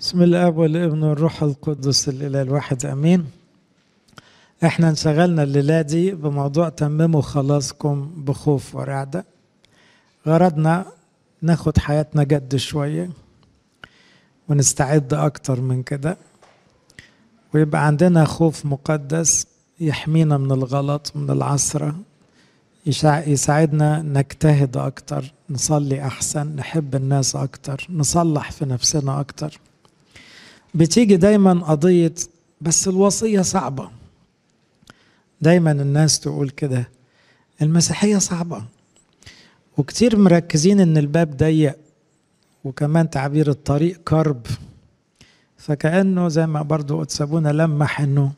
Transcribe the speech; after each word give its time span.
بسم 0.00 0.22
الاب 0.22 0.56
والابن 0.58 1.02
والروح 1.02 1.42
القدس 1.42 2.08
الإله 2.08 2.42
الواحد 2.42 2.86
آمين. 2.86 3.26
إحنا 4.64 4.88
انشغلنا 4.88 5.42
الليلة 5.42 5.82
دي 5.82 6.10
بموضوع 6.12 6.68
تمموا 6.68 7.22
خلاصكم 7.22 8.10
بخوف 8.16 8.74
ورعدة. 8.74 9.24
غرضنا 10.26 10.86
ناخد 11.42 11.78
حياتنا 11.78 12.22
جد 12.22 12.56
شوية 12.56 13.10
ونستعد 14.48 15.14
أكتر 15.14 15.60
من 15.60 15.82
كده. 15.82 16.16
ويبقى 17.54 17.86
عندنا 17.86 18.24
خوف 18.24 18.66
مقدس 18.66 19.46
يحمينا 19.80 20.38
من 20.38 20.52
الغلط 20.52 21.12
من 21.14 21.30
العثره 21.30 21.96
يساعدنا 23.26 24.02
نجتهد 24.02 24.76
أكتر 24.76 25.32
نصلي 25.50 26.06
أحسن 26.06 26.46
نحب 26.56 26.94
الناس 26.94 27.36
أكتر 27.36 27.86
نصلح 27.90 28.50
في 28.52 28.64
نفسنا 28.64 29.20
أكتر. 29.20 29.60
بتيجي 30.74 31.16
دايما 31.16 31.52
قضية 31.64 32.14
بس 32.60 32.88
الوصية 32.88 33.40
صعبة. 33.42 33.90
دايما 35.40 35.72
الناس 35.72 36.20
تقول 36.20 36.50
كده 36.50 36.88
المسيحية 37.62 38.18
صعبة. 38.18 38.64
وكتير 39.78 40.18
مركزين 40.18 40.80
إن 40.80 40.96
الباب 40.96 41.36
ضيق 41.36 41.76
وكمان 42.64 43.10
تعبير 43.10 43.50
الطريق 43.50 43.96
كرب. 44.08 44.46
فكأنه 45.58 46.28
زي 46.28 46.46
ما 46.46 46.62
برضو 46.62 47.04
سابونا 47.08 47.48
لمح 47.48 48.00
إنه 48.00 48.32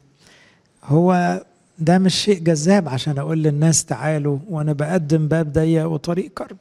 هو 0.85 1.41
ده 1.79 1.99
مش 1.99 2.15
شيء 2.15 2.39
جذاب 2.39 2.89
عشان 2.89 3.19
أقول 3.19 3.43
للناس 3.43 3.85
تعالوا 3.85 4.39
وأنا 4.49 4.73
بقدم 4.73 5.29
باب 5.29 5.53
ضيق 5.53 5.87
وطريق 5.87 6.31
كرب. 6.31 6.57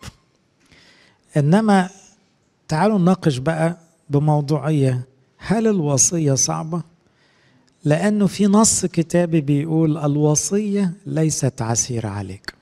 إنما 1.38 1.90
تعالوا 2.68 3.00
نناقش 3.00 3.38
بقى 3.38 3.78
بموضوعية. 4.10 5.02
هل 5.44 5.68
الوصية 5.68 6.34
صعبة؟ 6.34 6.82
لأنه 7.86 8.28
في 8.28 8.48
نص 8.48 8.86
كتابي 8.86 9.42
بيقول 9.42 9.98
الوصية 9.98 10.94
ليست 11.06 11.62
عسيرة 11.62 12.08
عليك. 12.10 12.54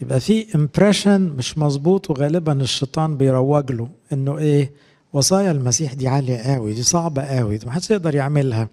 يبقى 0.00 0.20
في 0.20 0.54
امبريشن 0.54 1.20
مش 1.20 1.58
مظبوط 1.58 2.10
وغالبا 2.10 2.52
الشيطان 2.52 3.16
بيروج 3.16 3.72
له 3.72 3.88
إنه 4.12 4.38
إيه 4.38 4.70
وصايا 5.12 5.50
المسيح 5.50 5.94
دي 5.94 6.08
عالية 6.08 6.36
قوي 6.38 6.74
دي 6.74 6.82
صعبة 6.82 7.22
قوي 7.22 7.56
دي 7.56 7.66
محدش 7.66 7.90
يقدر 7.90 8.14
يعملها. 8.14 8.68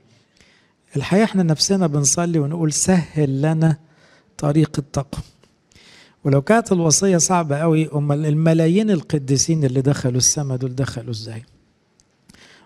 الحقيقة 0.96 1.24
إحنا 1.24 1.44
نفسنا 1.44 1.88
بنصلي 1.88 2.40
ونقول 2.40 2.74
سهل 2.74 3.42
لنا 3.42 3.78
طريق 4.38 4.72
التقوى. 4.78 5.24
ولو 6.24 6.42
كانت 6.42 6.72
الوصية 6.72 7.18
صعبة 7.18 7.58
قوي 7.58 7.90
أمال 7.96 8.26
الملايين 8.26 8.92
القديسين 8.92 9.64
اللي 9.64 9.82
دخلوا 9.82 10.18
السماء 10.18 10.58
دول 10.58 10.76
دخلوا 10.76 11.12
إزاي؟ 11.12 11.44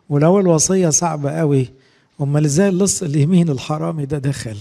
ولو 0.09 0.39
الوصيه 0.39 0.89
صعبة 0.89 1.31
قوي. 1.31 1.67
امال 2.21 2.45
إزاي 2.45 2.69
اللص 2.69 3.03
اليمين 3.03 3.49
الحرامي 3.49 4.05
ده 4.05 4.17
دخل 4.17 4.57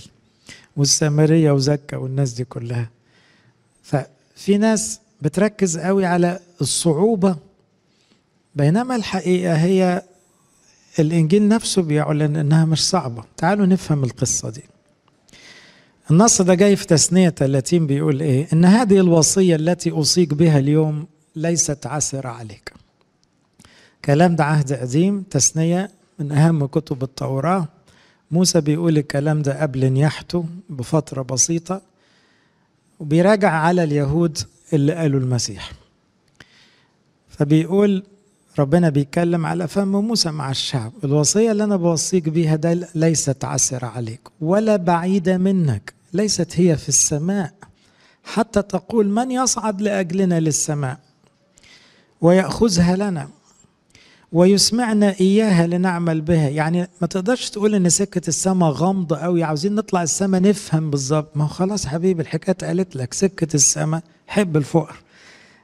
والسامرية 0.77 1.53
وزكا 1.53 1.97
والناس 1.97 2.33
دي 2.33 2.45
كلها. 2.45 2.91
ففي 3.83 4.59
ناس 4.59 5.01
بتركز 5.23 5.79
قوي 5.79 6.07
على 6.07 6.41
الصعوبة. 6.61 7.37
بينما 8.55 8.97
الحقيقة 8.97 9.55
هي 9.55 10.03
الإنجيل 10.99 11.49
نفسه 11.49 11.83
بيعلن 11.83 12.37
إنها 12.37 12.65
مش 12.65 12.89
صعبة. 12.89 13.25
تعالوا 13.37 13.67
نفهم 13.67 14.05
القصة 14.05 14.51
دي. 14.51 14.63
النص 16.11 16.43
ده 16.43 16.55
جاي 16.55 16.77
في 16.77 16.87
تثنية 16.87 17.29
30 17.29 17.87
بيقول 17.87 18.21
إيه؟ 18.21 18.49
إن 18.53 18.65
هذه 18.65 19.01
الوصية 19.01 19.57
التي 19.57 19.91
اوصيك 19.91 20.35
بها 20.35 20.59
اليوم 20.59 21.07
ليست 21.37 21.87
عسرة 21.87 22.29
عليك. 22.29 22.73
كلام 24.05 24.37
ده 24.37 24.45
عهد 24.45 24.73
قديم 24.73 25.23
تثنية 25.23 25.91
من 26.19 26.33
أهم 26.33 26.67
كتب 26.67 27.03
التوراة. 27.03 27.69
موسى 28.31 28.61
بيقول 28.61 28.99
الكلام 28.99 29.43
ده 29.43 29.63
قبل 29.63 29.87
نياحته 29.93 30.45
بفترة 30.71 31.23
بسيطة 31.23 31.81
وبيراجع 33.01 33.51
على 33.51 33.85
اليهود 33.85 34.39
اللي 34.73 34.93
قالوا 34.95 35.21
المسيح. 35.21 35.73
فبيقول 37.29 38.03
ربنا 38.59 38.89
بيتكلم 38.89 39.47
على 39.47 39.69
فم 39.69 39.89
موسى 39.89 40.31
مع 40.31 40.51
الشعب. 40.51 40.93
الوصية 41.05 41.53
اللي 41.53 41.65
أنا 41.65 41.77
بوصيك 41.77 42.29
بيها 42.29 42.57
ده 42.57 42.89
ليست 42.95 43.45
عسرة 43.45 43.87
عليك 43.87 44.21
ولا 44.41 44.77
بعيدة 44.77 45.39
منك 45.39 45.95
ليست 46.13 46.61
هي 46.61 46.77
في 46.77 46.89
السماء. 46.89 47.53
حتى 48.25 48.63
تقول 48.63 49.09
من 49.09 49.31
يصعد 49.31 49.81
لأجلنا 49.83 50.41
للسماء 50.41 50.99
ويأخذها 52.21 52.97
لنا. 52.97 53.29
ويسمعنا 54.33 55.15
إياها 55.21 55.67
لنعمل 55.67 56.21
بها. 56.21 56.49
يعني 56.49 56.89
ما 57.01 57.07
تقدرش 57.07 57.51
تقول 57.51 57.75
إن 57.75 57.89
سكة 57.89 58.29
السماء 58.29 58.71
غامضة 58.71 59.17
قوي 59.17 59.43
عاوزين 59.43 59.75
نطلع 59.75 60.03
السماء 60.03 60.43
نفهم 60.43 60.91
بالظبط. 60.91 61.37
ما 61.37 61.45
هو 61.45 61.49
خلاص 61.49 61.87
حبيبي 61.87 62.23
الحكاية 62.23 62.69
قالت 62.69 62.97
لك. 62.97 63.15
سكة 63.15 63.55
السماء 63.55 64.03
حب 64.27 64.57
الفقر 64.57 64.97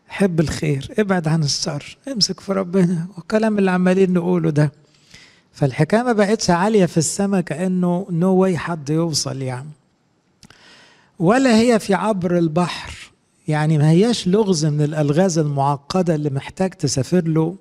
حب 0.08 0.40
الخير. 0.40 0.94
ابعد 0.98 1.28
عن 1.28 1.42
الشر 1.42 1.96
امسك 2.12 2.40
في 2.40 2.52
ربنا. 2.52 3.06
والكلام 3.16 3.58
اللي 3.58 3.70
عمالين 3.70 4.12
نقوله 4.12 4.50
ده. 4.50 4.72
فالحكاية 5.52 6.02
ما 6.02 6.12
بقتش 6.12 6.50
عالية 6.50 6.86
في 6.86 6.98
السماء 6.98 7.40
كأنه 7.40 8.06
نو 8.10 8.34
واي 8.34 8.58
حد 8.58 8.90
يوصل 8.90 9.42
يعني. 9.42 9.70
ولا 11.18 11.56
هي 11.60 11.78
في 11.78 11.94
عبر 11.94 12.38
البحر. 12.38 12.94
يعني 13.48 13.78
ما 13.78 13.90
هياش 13.90 14.28
لغز 14.28 14.66
من 14.66 14.82
الألغاز 14.82 15.38
المعقدة 15.38 16.14
اللي 16.14 16.30
محتاج 16.30 16.70
تسافر 16.70 17.28
له 17.28 17.54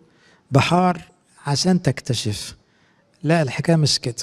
بحار 0.52 1.02
عشان 1.48 1.82
تكتشف. 1.82 2.56
لا 3.24 3.42
الحكاية 3.42 3.76
مش 3.76 4.00
كده 4.00 4.16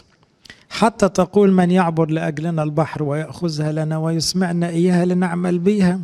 حتى 0.71 1.09
تقول 1.09 1.53
من 1.53 1.71
يعبر 1.71 2.11
لأجلنا 2.11 2.63
البحر 2.63 3.03
ويأخذها 3.03 3.73
لنا 3.73 3.99
ويسمعنا 3.99 4.69
إياها 4.69 5.05
لنعمل 5.05 5.59
بها 5.59 6.01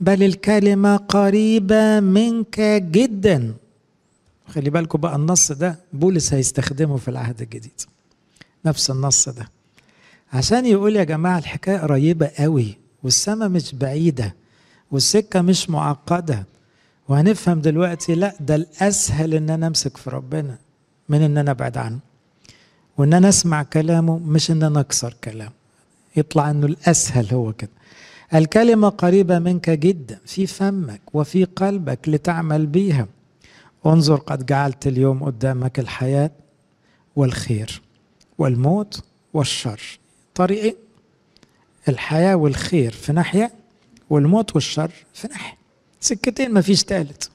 بل 0.00 0.22
الكلمة 0.22 0.96
قريبة 0.96 2.00
منك 2.00 2.60
جدا. 2.90 3.54
خلي 4.48 4.70
بالكم 4.70 5.00
بقى 5.00 5.16
النص 5.16 5.52
ده 5.52 5.78
بولس 5.92 6.34
هيستخدمه 6.34 6.96
في 6.96 7.08
العهد 7.08 7.42
الجديد. 7.42 7.80
نفس 8.64 8.90
النص 8.90 9.28
ده. 9.28 9.48
عشان 10.32 10.66
يقول 10.66 10.96
يا 10.96 11.04
جماعة 11.04 11.38
الحكاية 11.38 11.78
قريبة 11.78 12.30
قوي 12.38 12.78
والسماء 13.02 13.48
مش 13.48 13.74
بعيدة 13.74 14.34
والسكة 14.90 15.40
مش 15.42 15.70
معقدة 15.70 16.44
وهنفهم 17.10 17.60
دلوقتي 17.60 18.14
لا 18.14 18.34
ده 18.40 18.54
الأسهل 18.54 19.34
إن 19.34 19.50
أنا 19.50 19.66
أمسك 19.66 19.96
في 19.96 20.10
ربنا 20.10 20.58
من 21.08 21.22
إن 21.22 21.38
أنا 21.38 21.50
أبعد 21.50 21.76
عنه. 21.78 21.98
وإن 22.98 23.14
أنا 23.14 23.28
أسمع 23.28 23.62
كلامه 23.62 24.18
مش 24.18 24.50
إن 24.50 24.62
أنا 24.62 24.80
أكسر 24.80 25.14
كلامه. 25.24 25.52
يطلع 26.16 26.50
إنه 26.50 26.66
الأسهل 26.66 27.34
هو 27.34 27.52
كده. 27.52 27.70
الكلمة 28.34 28.88
قريبة 28.88 29.38
منك 29.38 29.70
جدا 29.70 30.18
في 30.26 30.46
فمك 30.46 31.00
وفي 31.12 31.44
قلبك 31.44 32.08
لتعمل 32.08 32.66
بيها. 32.66 33.06
انظر 33.86 34.16
قد 34.16 34.46
جعلت 34.46 34.86
اليوم 34.86 35.24
قدامك 35.24 35.78
الحياة 35.78 36.30
والخير 37.16 37.82
والموت 38.38 39.02
والشر. 39.34 39.98
طريقين 40.34 40.74
الحياة 41.88 42.34
والخير 42.34 42.92
في 42.92 43.12
ناحية 43.12 43.50
والموت 44.10 44.54
والشر 44.54 44.90
في 45.14 45.28
ناحية. 45.28 45.59
سكتين 46.00 46.52
ما 46.52 46.60
فيش 46.60 46.84
تالت 46.84 47.30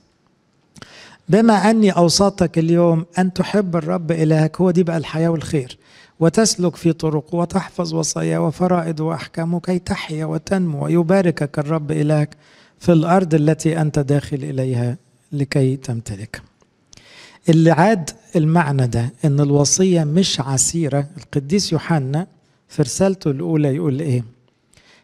بما 1.29 1.53
أني 1.53 1.91
أوصاتك 1.91 2.57
اليوم 2.57 3.05
أن 3.19 3.33
تحب 3.33 3.75
الرب 3.75 4.11
إلهك 4.11 4.61
هو 4.61 4.71
دي 4.71 4.83
بقى 4.83 4.97
الحياة 4.97 5.29
والخير 5.29 5.77
وتسلك 6.19 6.75
في 6.75 6.93
طرق 6.93 7.35
وتحفظ 7.35 7.93
وصايا 7.93 8.37
وفرائض 8.39 8.99
وأحكام 8.99 9.59
كي 9.59 9.79
تحيا 9.79 10.25
وتنمو 10.25 10.85
ويباركك 10.85 11.59
الرب 11.59 11.91
إلهك 11.91 12.37
في 12.79 12.91
الأرض 12.91 13.33
التي 13.33 13.81
أنت 13.81 13.99
داخل 13.99 14.37
إليها 14.37 14.97
لكي 15.31 15.75
تمتلك. 15.75 16.41
اللي 17.49 17.71
عاد 17.71 18.09
المعنى 18.35 18.87
ده 18.87 19.13
إن 19.25 19.39
الوصية 19.39 20.03
مش 20.03 20.39
عسيرة 20.41 21.07
القديس 21.17 21.71
يوحنا 21.73 22.27
في 22.69 22.81
رسالته 22.81 23.31
الأولى 23.31 23.75
يقول 23.75 23.99
إيه؟ 23.99 24.23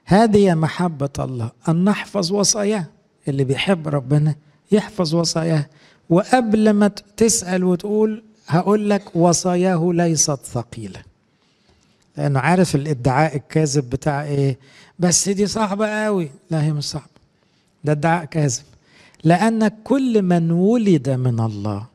هذه 0.05 0.53
محبة 0.55 1.09
الله 1.19 1.51
أن 1.69 1.83
نحفظ 1.83 2.31
وصاياه 2.31 2.85
اللي 3.27 3.43
بيحب 3.43 3.87
ربنا 3.87 4.35
يحفظ 4.71 5.15
وصاياه. 5.15 5.65
وقبل 6.09 6.69
ما 6.69 6.87
تسأل 7.17 7.63
وتقول 7.63 8.23
هقول 8.47 8.89
لك 8.89 9.15
وصاياه 9.15 9.91
ليست 9.93 10.39
ثقيلة. 10.45 11.01
لأنه 12.17 12.39
عارف 12.39 12.75
الإدعاء 12.75 13.35
الكاذب 13.35 13.89
بتاع 13.89 14.23
إيه. 14.23 14.57
بس 14.99 15.29
دي 15.29 15.47
صعبة 15.47 15.87
قوي. 16.05 16.31
لا 16.51 16.63
هي 16.63 16.73
مش 16.73 16.83
صعبة. 16.83 17.05
ده 17.83 17.91
إدعاء 17.91 18.25
كاذب. 18.25 18.63
لأنك 19.23 19.73
كل 19.83 20.21
من 20.21 20.51
ولد 20.51 21.09
من 21.09 21.39
الله 21.39 21.87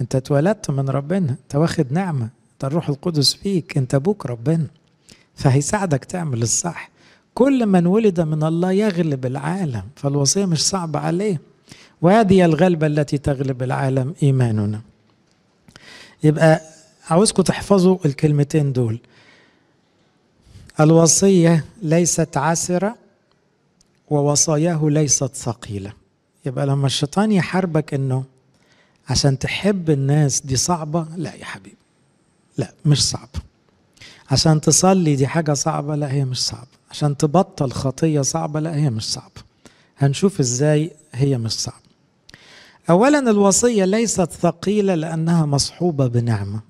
أنت 0.00 0.14
اتولدت 0.14 0.70
من 0.70 0.88
ربنا 0.88 1.30
أنت 1.30 1.54
واخد 1.56 1.92
نعمة 1.92 2.28
أنت 2.52 2.64
الروح 2.64 2.88
القدس 2.88 3.34
فيك 3.34 3.76
أنت 3.78 3.94
أبوك 3.94 4.26
ربنا 4.26 4.66
فهيساعدك 5.34 6.04
تعمل 6.04 6.42
الصح. 6.42 6.90
كل 7.36 7.66
من 7.66 7.86
ولد 7.86 8.20
من 8.20 8.42
الله 8.42 8.72
يغلب 8.72 9.26
العالم 9.26 9.82
فالوصية 9.96 10.44
مش 10.46 10.66
صعبة 10.66 10.98
عليه. 10.98 11.40
وهذه 12.02 12.44
الغلبة 12.44 12.86
التي 12.86 13.18
تغلب 13.18 13.62
العالم 13.62 14.14
إيماننا. 14.22 14.80
يبقى 16.22 16.60
عاوزكم 17.10 17.42
تحفظوا 17.42 17.98
الكلمتين 18.04 18.72
دول. 18.72 18.98
الوصية 20.80 21.64
ليست 21.82 22.36
عسرة 22.36 22.96
ووصاياه 24.10 24.80
ليست 24.88 25.34
ثقيلة. 25.34 25.92
يبقى 26.46 26.66
لما 26.66 26.86
الشيطان 26.86 27.32
يحاربك 27.32 27.94
إنه 27.94 28.24
عشان 29.08 29.38
تحب 29.38 29.90
الناس 29.90 30.40
دي 30.40 30.56
صعبة 30.56 31.06
لا 31.16 31.34
يا 31.34 31.44
حبيبي 31.44 31.76
لا 32.58 32.72
مش 32.84 33.04
صعبة. 33.08 33.40
عشان 34.30 34.60
تصلي 34.60 35.16
دي 35.16 35.26
حاجة 35.26 35.52
صعبة 35.52 35.94
لا 35.96 36.12
هي 36.12 36.24
مش 36.24 36.42
صعبة. 36.46 36.75
عشان 36.90 37.16
تبطل 37.16 37.72
خطية 37.72 38.20
صعبة 38.20 38.60
لا 38.60 38.76
هي 38.76 38.90
مش 38.90 39.12
صعبة. 39.12 39.46
هنشوف 39.98 40.40
إزاي 40.40 40.90
هي 41.12 41.38
مش 41.38 41.52
صعبة. 41.52 41.86
اولا 42.90 43.18
الوصية 43.30 43.84
ليست 43.84 44.32
ثقيلة 44.32 44.94
لأنها 44.94 45.46
مصحوبة 45.46 46.06
بنعمة. 46.06 46.60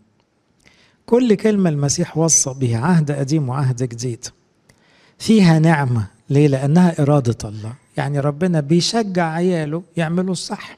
كل 1.07 1.35
كلمة 1.35 1.71
المسيح 1.71 2.19
وصى 2.19 2.55
بها 2.55 2.79
عهد 2.79 3.13
قديم 3.13 3.49
وعهد 3.49 3.83
جديد 3.83 4.25
فيها 5.19 5.59
نعمة. 5.59 6.07
ليه؟ 6.31 6.49
لأنها 6.49 7.03
إرادة 7.03 7.49
الله. 7.49 7.73
يعني 7.97 8.21
ربنا 8.21 8.61
بيشجع 8.61 9.31
عياله 9.33 9.83
يعملوا 9.97 10.33
الصح. 10.33 10.77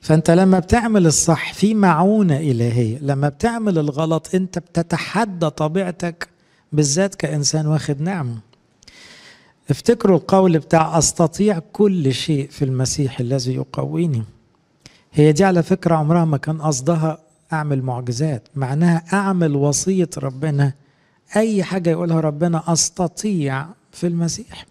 فأنت 0.00 0.30
لما 0.30 0.58
بتعمل 0.58 1.06
الصح 1.06 1.52
في 1.54 1.74
معونة 1.74 2.36
إلهية 2.36 2.98
لما 2.98 3.28
بتعمل 3.28 3.78
الغلط 3.78 4.34
أنت 4.34 4.58
بتتحدى 4.58 5.50
طبيعتك 5.50 6.28
بالذات 6.72 7.14
كإنسان 7.14 7.66
واخد 7.66 8.00
نعمة 8.00 8.38
افتكروا 9.70 10.16
القول 10.16 10.58
بتاع 10.58 10.98
أستطيع 10.98 11.58
كل 11.72 12.14
شيء 12.14 12.48
في 12.50 12.64
المسيح 12.64 13.20
الذي 13.20 13.54
يقويني. 13.54 14.22
هي 15.12 15.32
دي 15.32 15.44
على 15.44 15.62
فكرة 15.62 15.94
عمرها 15.94 16.24
ما 16.24 16.36
كان 16.36 16.62
قصدها 16.62 17.18
أعمل 17.52 17.82
معجزات. 17.82 18.48
معناها 18.54 19.04
أعمل 19.12 19.56
وصية 19.56 20.10
ربنا. 20.18 20.72
أي 21.36 21.64
حاجة 21.64 21.90
يقولها 21.90 22.20
ربنا 22.20 22.62
أستطيع 22.72 23.66
في 23.92 24.06
المسيح. 24.06 24.66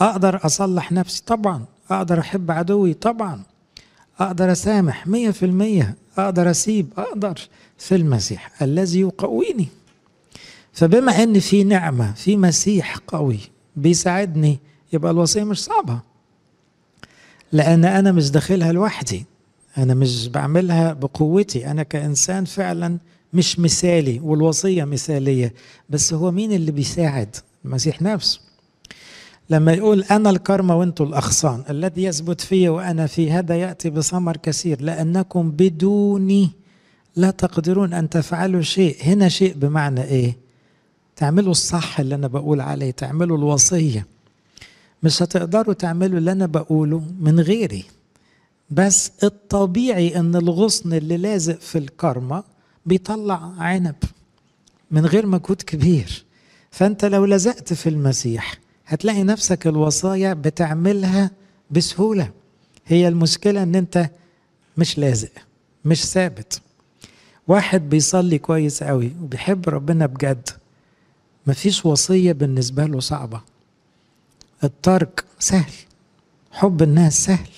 أقدر 0.00 0.46
أصلح 0.46 0.92
نفسي 0.92 1.22
طبعا. 1.26 1.64
أقدر 1.90 2.20
أحب 2.20 2.50
عدوي 2.50 2.94
طبعا. 2.94 3.42
أقدر 4.20 4.52
أسامح 4.52 5.06
مية 5.06 5.30
في 5.30 5.46
المية. 5.46 5.94
أقدر 6.18 6.50
أسيب. 6.50 6.92
أقدر 6.98 7.40
في 7.78 7.94
المسيح 7.94 8.62
الذي 8.62 9.00
يقويني. 9.00 9.68
فبما 10.76 11.22
أن 11.22 11.38
في 11.38 11.64
نعمة 11.64 12.12
في 12.12 12.36
مسيح 12.36 12.96
قوي 13.06 13.38
بيساعدني 13.76 14.58
يبقى 14.92 15.10
الوصية 15.10 15.44
مش 15.44 15.64
صعبة. 15.64 16.00
لأن 17.52 17.84
أنا 17.84 18.12
مش 18.12 18.30
داخلها 18.30 18.72
لوحدي. 18.72 19.24
أنا 19.78 19.94
مش 19.94 20.28
بعملها 20.28 20.92
بقوتي. 20.92 21.70
أنا 21.70 21.82
كإنسان 21.82 22.44
فعلا 22.44 22.98
مش 23.32 23.58
مثالي 23.58 24.20
والوصية 24.20 24.84
مثالية. 24.84 25.54
بس 25.90 26.12
هو 26.12 26.30
مين 26.30 26.52
اللي 26.52 26.72
بيساعد؟ 26.72 27.36
المسيح 27.64 28.02
نفسه. 28.02 28.40
لما 29.50 29.72
يقول 29.72 30.02
أنا 30.02 30.30
الكرمة 30.30 30.76
وأنتم 30.76 31.04
الأغصان 31.04 31.62
الذي 31.70 32.02
يثبت 32.02 32.40
في 32.40 32.68
وأنا 32.68 33.06
في 33.06 33.30
هذا 33.30 33.56
يأتي 33.56 33.90
بثمر 33.90 34.36
كثير. 34.36 34.80
لأنكم 34.82 35.50
بدوني 35.50 36.50
لا 37.16 37.30
تقدرون 37.30 37.92
أن 37.92 38.08
تفعلوا 38.08 38.62
شيء. 38.62 38.96
هنا 39.02 39.28
شيء 39.28 39.54
بمعنى 39.54 40.04
إيه؟ 40.04 40.45
تعملوا 41.16 41.50
الصح 41.50 42.00
اللي 42.00 42.14
أنا 42.14 42.26
بقول 42.26 42.60
عليه 42.60 42.90
تعملوا 42.90 43.38
الوصية. 43.38 44.06
مش 45.02 45.22
هتقدروا 45.22 45.74
تعملوا 45.74 46.18
اللي 46.18 46.32
أنا 46.32 46.46
بقوله 46.46 47.02
من 47.20 47.40
غيري. 47.40 47.84
بس 48.70 49.12
الطبيعي 49.22 50.18
إن 50.18 50.36
الغصن 50.36 50.92
اللي 50.92 51.16
لازق 51.16 51.60
في 51.60 51.78
الكرمة 51.78 52.44
بيطلع 52.86 53.52
عنب 53.58 53.94
من 54.90 55.06
غير 55.06 55.26
مجهود 55.26 55.62
كبير. 55.62 56.24
فأنت 56.70 57.04
لو 57.04 57.24
لزقت 57.24 57.72
في 57.72 57.88
المسيح 57.88 58.54
هتلاقي 58.86 59.22
نفسك 59.22 59.66
الوصايا 59.66 60.34
بتعملها 60.34 61.30
بسهولة. 61.70 62.30
هي 62.86 63.08
المشكلة 63.08 63.62
إن 63.62 63.74
أنت 63.74 64.10
مش 64.76 64.98
لازق 64.98 65.32
مش 65.84 66.04
ثابت. 66.06 66.60
واحد 67.48 67.88
بيصلي 67.88 68.38
كويس 68.38 68.82
قوي 68.82 69.12
وبيحب 69.22 69.68
ربنا 69.68 70.06
بجد. 70.06 70.48
مفيش 71.46 71.86
وصية 71.86 72.32
بالنسبة 72.32 72.84
له 72.86 73.00
صعبة. 73.00 73.40
الترك 74.64 75.24
سهل 75.38 75.72
حب 76.52 76.82
الناس 76.82 77.24
سهل. 77.24 77.48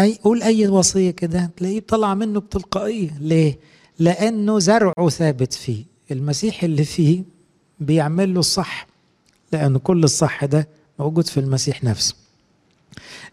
اي 0.00 0.18
قول 0.24 0.42
أي 0.42 0.68
وصية 0.68 1.10
كده 1.10 1.50
تلاقيه 1.56 1.80
طلع 1.80 2.14
منه 2.14 2.40
بتلقائية. 2.40 3.10
ليه؟ 3.20 3.58
لأنه 3.98 4.58
زرعه 4.58 5.08
ثابت 5.08 5.52
فيه. 5.54 5.84
المسيح 6.10 6.64
اللي 6.64 6.84
فيه 6.84 7.22
بيعمل 7.80 8.34
له 8.34 8.40
الصح 8.40 8.86
لأن 9.52 9.78
كل 9.78 10.04
الصح 10.04 10.44
ده 10.44 10.68
موجود 10.98 11.26
في 11.26 11.40
المسيح 11.40 11.84
نفسه. 11.84 12.14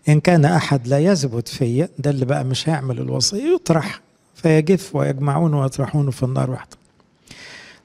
إن 0.10 0.20
كان 0.20 0.46
أحد 0.46 0.88
لا 0.88 1.00
يثبت 1.00 1.48
فيا 1.48 1.90
ده 2.00 2.10
اللي 2.10 2.26
بقى 2.26 2.44
مش 2.44 2.70
هيعمل 2.70 3.00
الوصية 3.00 3.54
يطرح 3.56 4.02
فيجف 4.36 4.96
ويجمعون 4.96 5.54
ويطرحونه 5.54 6.12
في 6.12 6.24
النار 6.24 6.52
وحده. 6.52 6.78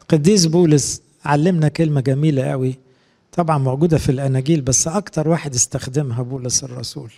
القديس 0.04 0.46
بولس 0.46 1.02
علمنا 1.24 1.68
كلمة 1.68 2.00
جميلة 2.00 2.42
قوي 2.42 2.78
طبعا 3.32 3.58
موجودة 3.58 3.98
في 3.98 4.12
الأناجيل 4.12 4.60
بس 4.60 4.88
أكتر 4.88 5.28
واحد 5.28 5.54
استخدمها 5.54 6.22
بولس 6.22 6.64
الرسول. 6.64 7.10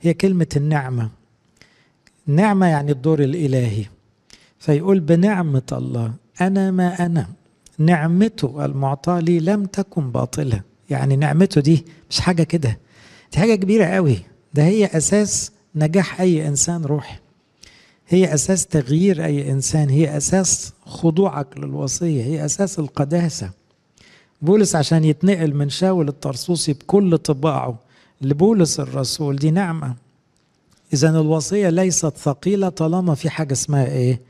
هي 0.00 0.14
كلمة 0.14 0.46
النعمة. 0.56 1.10
النعمة 2.28 2.66
يعني 2.66 2.92
الدور 2.92 3.20
الإلهي. 3.22 3.84
فيقول 4.58 5.00
بنعمة 5.00 5.62
الله 5.72 6.12
أنا 6.40 6.70
ما 6.70 7.06
أنا. 7.06 7.28
نعمته 7.78 8.64
المعطاة 8.64 9.20
لي 9.20 9.40
لم 9.40 9.64
تكن 9.64 10.10
باطلة. 10.10 10.60
يعني 10.90 11.16
نعمته 11.16 11.60
دي 11.60 11.84
مش 12.10 12.20
حاجة 12.20 12.42
كده. 12.42 12.78
دي 13.32 13.38
حاجة 13.38 13.54
كبيرة 13.54 13.84
قوي. 13.84 14.18
ده 14.54 14.62
هي 14.62 14.86
أساس 14.86 15.52
نجاح 15.74 16.20
أي 16.20 16.48
إنسان 16.48 16.84
روحي. 16.84 17.16
هي 18.08 18.34
أساس 18.34 18.66
تغيير 18.66 19.24
أي 19.24 19.50
إنسان 19.50 19.88
هي 19.88 20.16
أساس 20.16 20.72
خضوعك 20.86 21.58
للوصية 21.58 22.22
هي 22.24 22.44
أساس 22.44 22.78
القداسة. 22.78 23.50
بولس 24.42 24.76
عشان 24.76 25.04
يتنقل 25.04 25.54
من 25.54 25.68
شاول 25.68 26.08
الطرسوسي 26.08 26.72
بكل 26.72 27.18
طباعه 27.18 27.78
لبولس 28.20 28.80
الرسول 28.80 29.36
دي 29.36 29.50
نعمة. 29.50 29.94
إذا 30.92 31.10
الوصية 31.10 31.68
ليست 31.68 32.16
ثقيلة 32.16 32.68
طالما 32.68 33.14
في 33.14 33.30
حاجة 33.30 33.52
اسمها 33.52 33.86
إيه؟ 33.86 34.20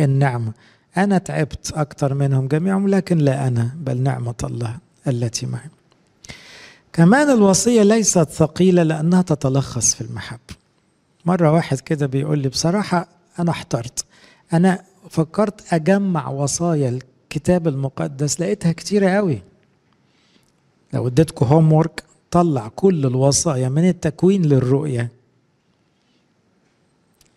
النعمة. 0.00 0.52
أنا 0.96 1.18
تعبت 1.18 1.72
أكثر 1.72 2.14
منهم 2.14 2.48
جميعهم 2.48 2.88
لكن 2.88 3.18
لا 3.18 3.48
أنا 3.48 3.70
بل 3.76 4.00
نعمة 4.00 4.34
الله 4.44 4.76
التي 5.06 5.46
معي. 5.46 5.70
كمان 6.92 7.30
الوصية 7.30 7.82
ليست 7.82 8.28
ثقيلة 8.30 8.82
لأنها 8.82 9.22
تتلخص 9.22 9.94
في 9.94 10.00
المحبة. 10.00 10.54
مرة 11.24 11.52
واحد 11.52 11.80
كده 11.80 12.06
بيقول 12.06 12.38
لي 12.38 12.48
بصراحة 12.48 13.08
أنا 13.38 13.50
احترت. 13.50 14.04
أنا 14.52 14.84
فكرت 15.10 15.72
أجمع 15.74 16.28
وصايا 16.28 16.88
الكتاب 16.88 17.68
المقدس 17.68 18.40
لقيتها 18.40 18.72
كتيرة 18.72 19.10
قوي. 19.10 19.42
لو 20.92 21.06
اديتكم 21.06 21.46
هوم 21.46 21.72
وورك 21.72 22.02
طلع 22.30 22.68
كل 22.68 23.06
الوصايا 23.06 23.68
من 23.68 23.88
التكوين 23.88 24.42
للرؤية. 24.42 25.10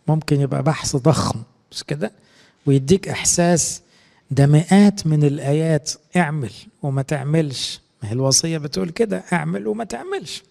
ممكن 0.08 0.42
يبقى 0.42 0.64
بحث 0.64 0.96
ضخم 0.96 1.44
مش 1.72 1.84
كده؟ 1.84 2.12
ويديك 2.66 3.08
إحساس 3.10 3.82
ده 4.32 4.48
مئات 4.48 5.08
من 5.08 5.24
الآيات 5.24 5.92
اعمل 6.18 6.52
وما 6.84 7.02
تعملش. 7.02 7.82
ما 8.04 8.10
هي 8.10 8.14
الوصية 8.14 8.58
بتقول 8.58 8.90
كده 8.90 9.24
اعمل 9.34 9.68
وما 9.68 9.84
تعملش. 9.84 10.44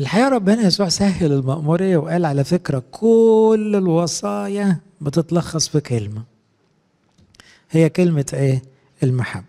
الحقيقة 0.00 0.28
ربنا 0.28 0.62
يسوع 0.62 0.88
سهل 0.88 1.32
المأمورية 1.32 1.96
وقال 1.96 2.24
على 2.24 2.44
فكرة 2.44 2.82
كل 2.90 3.72
الوصايا 3.76 4.78
بتتلخص 5.00 5.68
في 5.68 5.80
كلمة. 5.80 6.22
هي 7.70 7.88
كلمة 7.88 8.26
إيه؟ 8.32 8.62
المحبة. 9.02 9.44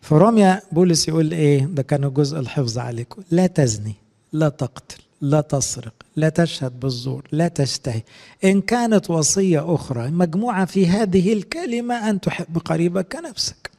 في 0.00 0.14
روميا 0.14 0.62
بولس 0.72 1.08
يقول 1.08 1.32
إيه؟ 1.32 1.64
ده 1.64 1.82
كانوا 1.82 2.10
جزء 2.10 2.38
الحفظ 2.38 2.78
عليكم. 2.78 3.22
لا 3.30 3.46
تزني 3.46 3.94
لا 4.32 4.48
تقتل 4.48 5.02
لا 5.20 5.40
تسرق 5.40 5.92
لا 6.16 6.28
تشهد 6.28 6.80
بالزور 6.80 7.22
لا 7.32 7.48
تشتهي. 7.48 8.02
إن 8.44 8.60
كانت 8.60 9.10
وصية 9.10 9.74
أخرى 9.74 10.10
مجموعة 10.10 10.64
في 10.64 10.86
هذه 10.86 11.32
الكلمة 11.32 12.10
أن 12.10 12.20
تحب 12.20 12.58
قريبك 12.58 13.16
كنفسك 13.16 13.70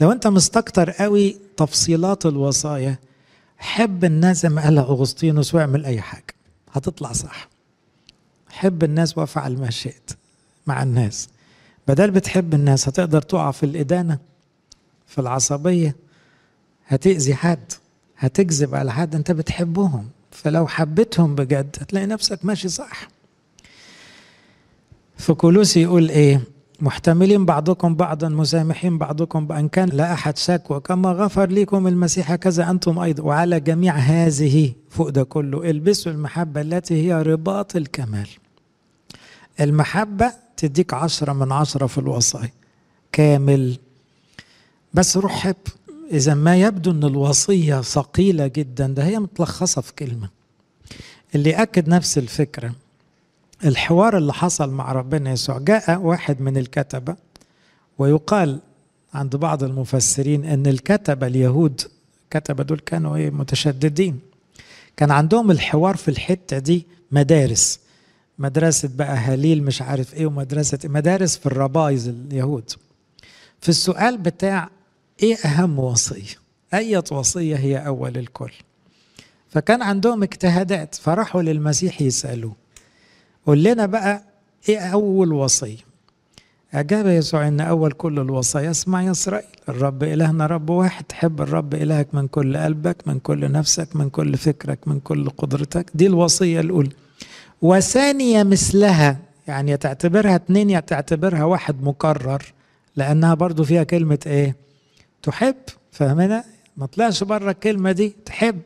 لو 0.00 0.12
أنت 0.12 0.26
مستكتر 0.26 0.90
قوي 0.90 1.36
تفصيلات 1.56 2.26
الوصايا 2.26 2.98
حب 3.58 4.04
الناس 4.04 4.42
زي 4.42 4.48
ما 4.48 4.62
قالها 4.62 4.82
أغسطينوس 4.82 5.54
واعمل 5.54 5.84
أي 5.84 6.00
حاجة. 6.00 6.34
هتطلع 6.72 7.12
صح. 7.12 7.48
حب 8.50 8.84
الناس 8.84 9.18
وافعل 9.18 9.56
ما 9.58 9.70
شئت 9.70 10.10
مع 10.66 10.82
الناس. 10.82 11.28
بدل 11.88 12.10
بتحب 12.10 12.54
الناس 12.54 12.88
هتقدر 12.88 13.22
تقع 13.22 13.50
في 13.50 13.66
الإدانة 13.66 14.18
في 15.06 15.20
العصبية 15.20 15.96
هتأذي 16.86 17.34
حد 17.34 17.72
هتكذب 18.18 18.74
على 18.74 18.92
حد 18.92 19.14
انت 19.14 19.30
بتحبهم. 19.32 20.08
فلو 20.30 20.66
حبيتهم 20.66 21.34
بجد 21.34 21.76
هتلاقي 21.80 22.06
نفسك 22.06 22.44
ماشي 22.44 22.68
صح. 22.68 23.08
في 25.18 25.34
كولوسي 25.34 25.82
يقول 25.82 26.08
إيه؟ 26.10 26.40
محتملين 26.80 27.44
بعضكم 27.44 27.94
بعضا 27.94 28.28
مسامحين 28.28 28.98
بعضكم 28.98 29.46
بأن 29.46 29.68
كان 29.68 29.88
لا 29.88 30.12
أحد 30.12 30.36
شكوى 30.38 30.80
كما 30.80 31.12
غفر 31.12 31.50
لكم 31.50 31.86
المسيح 31.86 32.34
كذا 32.34 32.70
أنتم 32.70 32.98
أيضا. 32.98 33.22
وعلى 33.22 33.60
جميع 33.60 33.94
هذه 33.94 34.72
فوق 34.90 35.08
ده 35.08 35.22
كله 35.22 35.70
البسوا 35.70 36.12
المحبة 36.12 36.60
التي 36.60 36.94
هي 37.06 37.22
رباط 37.22 37.76
الكمال. 37.76 38.28
المحبة 39.60 40.32
تديك 40.56 40.94
عشرة 40.94 41.32
من 41.32 41.52
عشرة 41.52 41.86
في 41.86 41.98
الوصايا. 41.98 42.52
كامل. 43.12 43.78
بس 44.94 45.16
روح 45.16 45.32
حب 45.32 45.56
إذا 46.12 46.34
ما 46.34 46.56
يبدو 46.56 46.90
أن 46.90 47.04
الوصية 47.04 47.80
ثقيلة 47.80 48.46
جدا 48.46 48.86
ده 48.86 49.04
هي 49.04 49.18
متلخصة 49.18 49.82
في 49.82 49.94
كلمة. 49.94 50.28
اللي 51.34 51.50
أكد 51.62 51.88
نفس 51.88 52.18
الفكرة. 52.18 52.74
الحوار 53.64 54.16
اللي 54.18 54.32
حصل 54.32 54.70
مع 54.70 54.92
ربنا 54.92 55.30
يسوع 55.32 55.58
جاء 55.58 56.00
واحد 56.00 56.40
من 56.40 56.56
الكتبة 56.56 57.16
ويقال 57.98 58.58
عند 59.14 59.36
بعض 59.36 59.64
المفسرين 59.64 60.44
أن 60.44 60.66
الكتبة 60.66 61.26
اليهود 61.26 61.80
كتبة 62.30 62.64
دول 62.64 62.78
كانوا 62.78 63.16
إيه 63.16 63.30
متشددين. 63.30 64.20
كان 64.96 65.10
عندهم 65.10 65.50
الحوار 65.50 65.96
في 65.96 66.08
الحتة 66.08 66.58
دي 66.58 66.86
مدارس 67.12 67.80
مدرسة 68.38 68.90
بقى 68.94 69.14
هليل 69.16 69.62
مش 69.62 69.82
عارف 69.82 70.14
إيه 70.14 70.26
ومدرسة 70.26 70.78
مدارس 70.84 71.36
في 71.36 71.46
الربايز 71.46 72.08
اليهود. 72.08 72.70
في 73.60 73.68
السؤال 73.68 74.18
بتاع 74.18 74.68
إيه 75.22 75.36
أهم 75.36 75.78
وصية؟ 75.78 76.34
اية 76.74 77.04
وصية 77.12 77.56
هي 77.56 77.86
أول 77.86 78.16
الكل؟ 78.16 78.52
فكان 79.50 79.82
عندهم 79.82 80.22
اجتهادات 80.22 80.94
فراحوا 80.94 81.42
للمسيح 81.42 82.02
يسألوه. 82.02 82.52
قول 83.48 83.62
لنا 83.64 83.86
بقى 83.86 84.22
إيه 84.68 84.78
أول 84.78 85.32
وصية 85.32 85.76
أجاب 86.74 87.06
يسوع 87.06 87.48
إن 87.48 87.60
أول 87.60 87.92
كل 87.92 88.18
الوصايا 88.18 88.70
اسمع 88.70 89.02
يا 89.02 89.10
إسرائيل 89.10 89.48
الرب 89.68 90.02
إلهنا 90.02 90.46
رب 90.46 90.70
واحد. 90.70 91.04
تحب 91.04 91.40
الرب 91.40 91.74
إلهك 91.74 92.14
من 92.14 92.28
كل 92.28 92.56
قلبك 92.56 92.96
من 93.08 93.18
كل 93.18 93.52
نفسك 93.52 93.96
من 93.96 94.10
كل 94.10 94.36
فكرك 94.36 94.88
من 94.88 95.00
كل 95.00 95.30
قدرتك. 95.30 95.90
دي 95.94 96.06
الوصية 96.06 96.60
الأولى. 96.60 96.90
وثانية 97.62 98.42
مثلها 98.42 99.18
يعني 99.46 99.76
تعتبرها 99.76 100.34
اتنين 100.34 100.70
يا 100.70 100.80
تعتبرها 100.80 101.44
واحد 101.44 101.82
مكرر 101.82 102.42
لأنها 102.96 103.34
برضو 103.34 103.64
فيها 103.64 103.82
كلمة 103.82 104.18
إيه؟ 104.26 104.56
تحب. 105.22 105.56
فاهمنا؟ 105.92 106.44
ما 106.76 106.86
طلعش 106.86 107.24
بره 107.24 107.50
الكلمة 107.50 107.92
دي 107.92 108.16
تحب. 108.24 108.60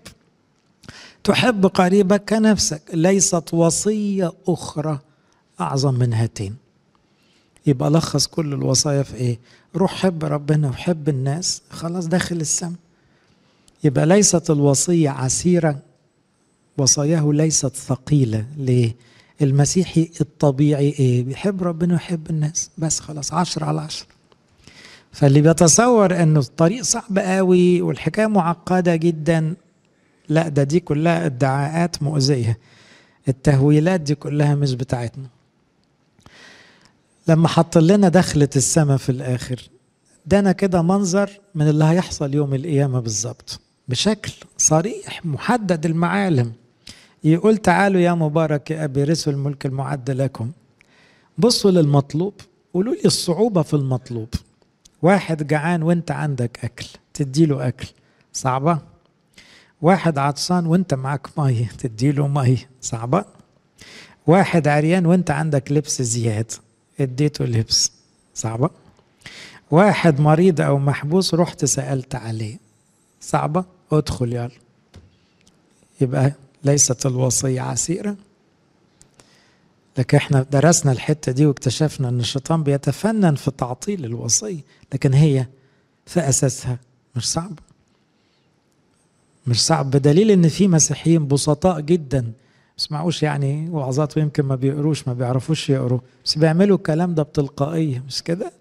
تحب 1.24 1.66
قريبك 1.66 2.24
كنفسك 2.28 2.82
ليست 2.94 3.54
وصية 3.54 4.32
أخرى 4.48 4.98
أعظم 5.60 5.94
من 5.94 6.12
هاتين. 6.12 6.56
يبقى 7.66 7.90
لخص 7.90 8.26
كل 8.26 8.52
الوصايا 8.52 9.02
في 9.02 9.14
إيه؟ 9.14 9.38
روح 9.76 9.94
حب 9.94 10.24
ربنا 10.24 10.68
وحب 10.68 11.08
الناس 11.08 11.62
خلاص 11.70 12.06
داخل 12.06 12.36
السم 12.36 12.74
يبقى 13.84 14.06
ليست 14.06 14.50
الوصية 14.50 15.10
عسيرة 15.10 15.78
وصاياه 16.78 17.32
ليست 17.32 17.76
ثقيلة. 17.76 18.46
ليه؟ 18.56 18.96
المسيحي 19.42 20.10
الطبيعي 20.20 20.88
إيه؟ 20.88 21.24
بيحب 21.24 21.62
ربنا 21.62 21.92
ويحب 21.94 22.30
الناس 22.30 22.70
بس 22.78 23.00
خلاص 23.00 23.32
عشرة 23.32 23.64
على 23.64 23.80
عشرة. 23.80 24.06
فاللي 25.12 25.40
بيتصور 25.40 26.22
إنه 26.22 26.40
الطريق 26.40 26.82
صعب 26.82 27.18
قوي 27.18 27.82
والحكاية 27.82 28.26
معقدة 28.26 28.96
جدا 28.96 29.54
لا 30.28 30.48
ده 30.48 30.62
دي 30.62 30.80
كلها 30.80 31.26
ادعاءات 31.26 32.02
مؤذية. 32.02 32.58
التهويلات 33.28 34.00
دي 34.00 34.14
كلها 34.14 34.54
مش 34.54 34.74
بتاعتنا. 34.74 35.26
لما 37.28 37.48
حط 37.48 37.78
لنا 37.78 38.08
دخلة 38.08 38.48
السماء 38.56 38.96
في 38.96 39.08
الآخر 39.08 39.68
دانا 40.26 40.52
كده 40.52 40.82
منظر 40.82 41.30
من 41.54 41.68
اللي 41.68 41.84
هيحصل 41.84 42.34
يوم 42.34 42.54
القيامة 42.54 43.00
بالظبط. 43.00 43.60
بشكل 43.88 44.32
صريح 44.58 45.26
محدد 45.26 45.86
المعالم. 45.86 46.52
يقول 47.24 47.56
تعالوا 47.56 48.00
يا 48.00 48.12
مبارك 48.12 48.70
يا 48.70 48.84
أبي 48.84 49.04
رسوا 49.04 49.32
الملك 49.32 49.66
المعد 49.66 50.10
لكم. 50.10 50.50
بصوا 51.38 51.70
للمطلوب 51.70 52.34
قولوا 52.74 52.94
لي 52.94 53.04
الصعوبة 53.04 53.62
في 53.62 53.74
المطلوب. 53.74 54.28
واحد 55.02 55.46
جعان 55.46 55.82
وانت 55.82 56.10
عندك 56.10 56.64
أكل 56.64 56.86
تديله 57.14 57.68
أكل. 57.68 57.88
صعبة؟ 58.32 58.91
واحد 59.82 60.18
عطشان 60.18 60.66
وانت 60.66 60.94
معاك 60.94 61.38
مية 61.38 61.66
تديله 61.78 62.28
مية 62.28 62.68
صعبة. 62.80 63.24
واحد 64.26 64.68
عريان 64.68 65.06
وانت 65.06 65.30
عندك 65.30 65.72
لبس 65.72 66.02
زيادة 66.02 66.54
اديته 67.00 67.44
لبس. 67.44 67.92
صعبة. 68.34 68.70
واحد 69.70 70.20
مريض 70.20 70.60
أو 70.60 70.78
محبوس 70.78 71.34
رحت 71.34 71.64
سألت 71.64 72.14
عليه. 72.14 72.58
صعبة. 73.20 73.64
ادخل 73.92 74.32
يلا. 74.32 74.50
يبقى 76.00 76.32
ليست 76.64 77.06
الوصية 77.06 77.60
عسيرة. 77.60 78.16
لكن 79.98 80.16
إحنا 80.16 80.42
درسنا 80.50 80.92
الحتة 80.92 81.32
دي 81.32 81.46
واكتشفنا 81.46 82.08
ان 82.08 82.20
الشيطان 82.20 82.62
بيتفنن 82.62 83.34
في 83.34 83.50
تعطيل 83.50 84.04
الوصية 84.04 84.60
لكن 84.92 85.12
هي 85.14 85.46
في 86.06 86.20
أساسها 86.28 86.78
مش 87.16 87.32
صعب 87.32 87.58
مش 89.46 89.66
صعب. 89.66 89.90
بدليل 89.90 90.30
إن 90.30 90.48
في 90.48 90.68
مسيحيين 90.68 91.26
بسطاء 91.28 91.80
جدا. 91.80 92.32
بيسمعوش 92.76 93.22
يعني 93.22 93.70
وعظات 93.70 94.18
ويمكن 94.18 94.42
ما 94.42 94.54
بيقروش 94.54 95.08
ما 95.08 95.14
بيعرفوش 95.14 95.70
يقروا. 95.70 96.00
بس 96.24 96.38
بيعملوا 96.38 96.76
الكلام 96.76 97.14
ده 97.14 97.22
بتلقائية 97.22 98.02
مش 98.06 98.22
كده؟ 98.22 98.52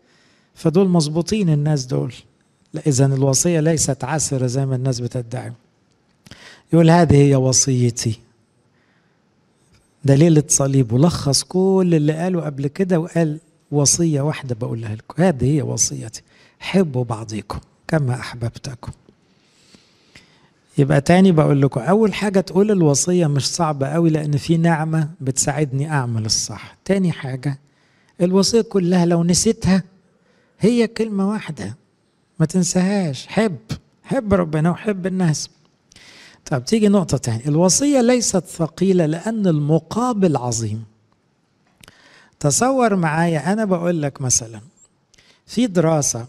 فدول 0.56 0.90
مظبوطين 0.90 1.50
الناس 1.50 1.86
دول. 1.86 2.14
لا 2.74 2.82
إذا 2.88 3.06
الوصية 3.06 3.60
ليست 3.60 4.04
عسرة 4.04 4.48
زي 4.48 4.66
ما 4.66 4.76
الناس 4.76 5.00
بتدعي. 5.00 5.54
يقول 6.74 6.90
هذه 6.90 7.16
هي 7.16 7.36
وصيتي. 7.36 8.20
دليلة 10.06 10.44
صليب 10.48 10.92
ولخص 10.92 11.44
كل 11.44 11.92
اللي 11.94 12.14
قاله 12.14 12.42
قبل 12.42 12.68
كده 12.68 13.00
وقال 13.00 13.40
وصية 13.72 14.22
واحدة 14.22 14.56
بقولها 14.56 14.96
لكم. 14.96 15.24
هذه 15.24 15.56
هي 15.56 15.62
وصيتي. 15.62 16.22
حبوا 16.60 17.04
بعضكم 17.04 17.60
كما 17.88 18.14
أحببتكم. 18.14 18.92
يبقى 20.78 21.02
تاني 21.02 21.32
بقول 21.32 21.62
لكم 21.62 21.82
أول 21.82 22.14
حاجة 22.14 22.40
تقول 22.40 22.72
الوصية 22.72 23.28
مش 23.28 23.50
صعبة 23.50 23.88
قوي 23.88 24.10
لأن 24.10 24.38
في 24.38 24.58
نعمة 24.58 25.10
بتساعدني 25.22 25.92
أعمل 25.92 26.26
الصح. 26.26 26.78
تاني 26.86 27.12
حاجة 27.12 27.60
الوصية 28.22 28.62
كلها 28.62 29.06
لو 29.06 29.24
نسيتها 29.24 29.84
هي 30.60 30.88
كلمة 30.88 31.30
واحدة 31.30 31.78
ما 32.40 32.46
تنساهاش. 32.46 33.28
حب 33.28 33.58
حب 34.04 34.34
ربنا 34.34 34.70
وحب 34.72 35.06
الناس. 35.08 35.50
طب 36.46 36.66
تيجي 36.66 36.88
نقطة 36.88 37.18
تانية 37.18 37.46
الوصية 37.48 38.02
ليست 38.02 38.46
ثقيلة 38.46 39.06
لأن 39.06 39.48
المقابل 39.48 40.38
عظيم. 40.38 40.84
تصور 42.40 42.96
معايا 42.96 43.54
أنا 43.54 43.66
بقول 43.66 44.02
لك 44.02 44.22
مثلا 44.22 44.62
في 45.46 45.68
دراسة 45.68 46.28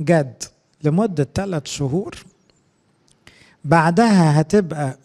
جد 0.00 0.42
لمدة 0.84 1.28
ثلاث 1.34 1.66
شهور 1.66 2.14
بعدها 3.64 4.40
هتبقى 4.40 4.98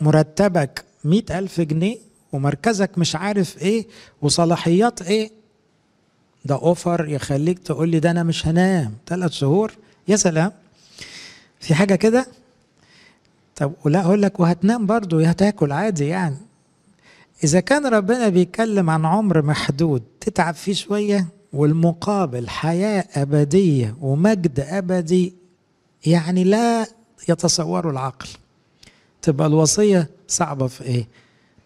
مرتبك 0.00 0.84
مئة 1.04 1.38
ألف 1.38 1.60
جنيه 1.60 1.96
ومركزك 2.32 2.98
مش 2.98 3.16
عارف 3.16 3.58
إيه 3.62 3.86
وصلاحيات 4.22 5.02
إيه. 5.02 5.30
ده 6.44 6.54
أوفر 6.54 7.08
يخليك 7.08 7.58
تقول 7.58 7.88
لي 7.88 8.00
ده 8.00 8.10
أنا 8.10 8.22
مش 8.22 8.46
هنام. 8.46 8.92
ثلاث 9.06 9.30
شهور. 9.30 9.72
يا 10.08 10.16
سلام. 10.16 10.52
في 11.60 11.74
حاجة 11.74 11.94
كده؟ 11.94 12.26
طب 13.56 13.72
ولا 13.84 14.00
أقول 14.00 14.22
لك 14.22 14.40
وهتنام 14.40 14.86
برضو 14.86 15.20
هتاكل 15.20 15.72
عادي 15.72 16.06
يعني. 16.06 16.36
إذا 17.44 17.60
كان 17.60 17.86
ربنا 17.86 18.28
بيتكلم 18.28 18.90
عن 18.90 19.04
عمر 19.04 19.42
محدود 19.42 20.02
تتعب 20.20 20.54
فيه 20.54 20.72
شوية 20.74 21.26
والمقابل 21.52 22.48
حياة 22.48 23.04
أبدية 23.14 23.96
ومجد 24.00 24.60
أبدي 24.60 25.34
يعني 26.06 26.44
لا 26.44 26.86
يتصوروا 27.28 27.92
العقل. 27.92 28.28
تبقى 29.22 29.46
الوصية 29.46 30.10
صعبة 30.28 30.66
في 30.66 30.84
إيه؟ 30.84 31.08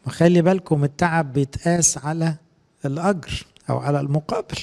وخلي 0.06 0.42
بالكم 0.42 0.84
التعب 0.84 1.32
بيتقاس 1.32 1.98
على 1.98 2.34
الأجر 2.84 3.46
أو 3.70 3.78
على 3.78 4.00
المقابل. 4.00 4.58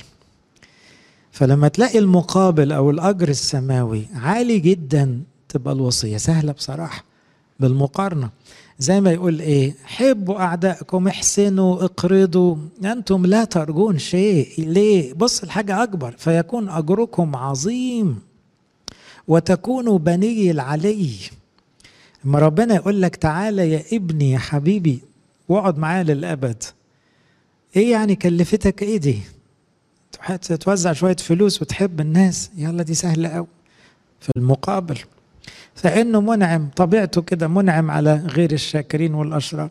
فلما 1.32 1.68
تلاقي 1.68 2.00
المقابل 2.00 2.72
أو 2.72 2.90
الأجر 2.90 3.30
السماوي 3.30 4.06
عالي 4.16 4.60
جدا 4.60 5.22
تبقى 5.50 5.74
الوصية 5.74 6.18
سهلة 6.18 6.52
بصراحة 6.52 7.04
بالمقارنة. 7.60 8.30
زي 8.80 9.02
ما 9.02 9.12
يقول 9.12 9.40
إيه؟ 9.40 9.76
حبوا 9.86 10.40
أعدائكم 10.40 11.08
احسنوا 11.08 11.84
اقرضوا. 11.86 12.56
أنتم 12.86 13.26
لا 13.26 13.44
ترجون 13.44 13.98
شيء. 13.98 14.70
ليه؟ 14.70 15.14
بص 15.14 15.44
الحاجة 15.44 15.84
أكبر 15.84 16.16
فيكون 16.18 16.70
أجركم 16.70 17.36
عظيم. 17.36 18.20
وتكونوا 19.28 19.98
بني 20.00 20.52
العلي. 20.52 21.16
اما 22.26 22.40
ربنا 22.40 22.76
يقول 22.76 23.02
لك 23.02 23.16
تعالى 23.16 23.72
يا 23.72 23.84
ابني 23.94 24.32
يا 24.32 24.38
حبيبي 24.38 25.00
واقعد 25.50 25.78
معايا 25.78 26.04
للأبد. 26.04 26.64
إيه 27.76 27.92
يعني 27.92 28.16
كلفتك 28.16 28.84
إيه 28.84 28.98
دي؟ 28.98 29.20
توزع 30.60 30.94
شوية 30.94 31.16
فلوس 31.16 31.62
وتحب 31.62 32.02
الناس. 32.02 32.52
يلا 32.58 32.84
دي 32.84 32.94
سهلة 32.94 33.30
قوي 33.30 33.48
في 34.20 34.32
المقابل. 34.38 34.98
فإنه 35.76 36.22
منعم 36.22 36.70
طبيعته 36.76 37.22
كده 37.22 37.48
منعم 37.48 37.92
على 37.92 38.16
غير 38.16 38.52
الشاكرين 38.52 39.14
والأشرار. 39.14 39.70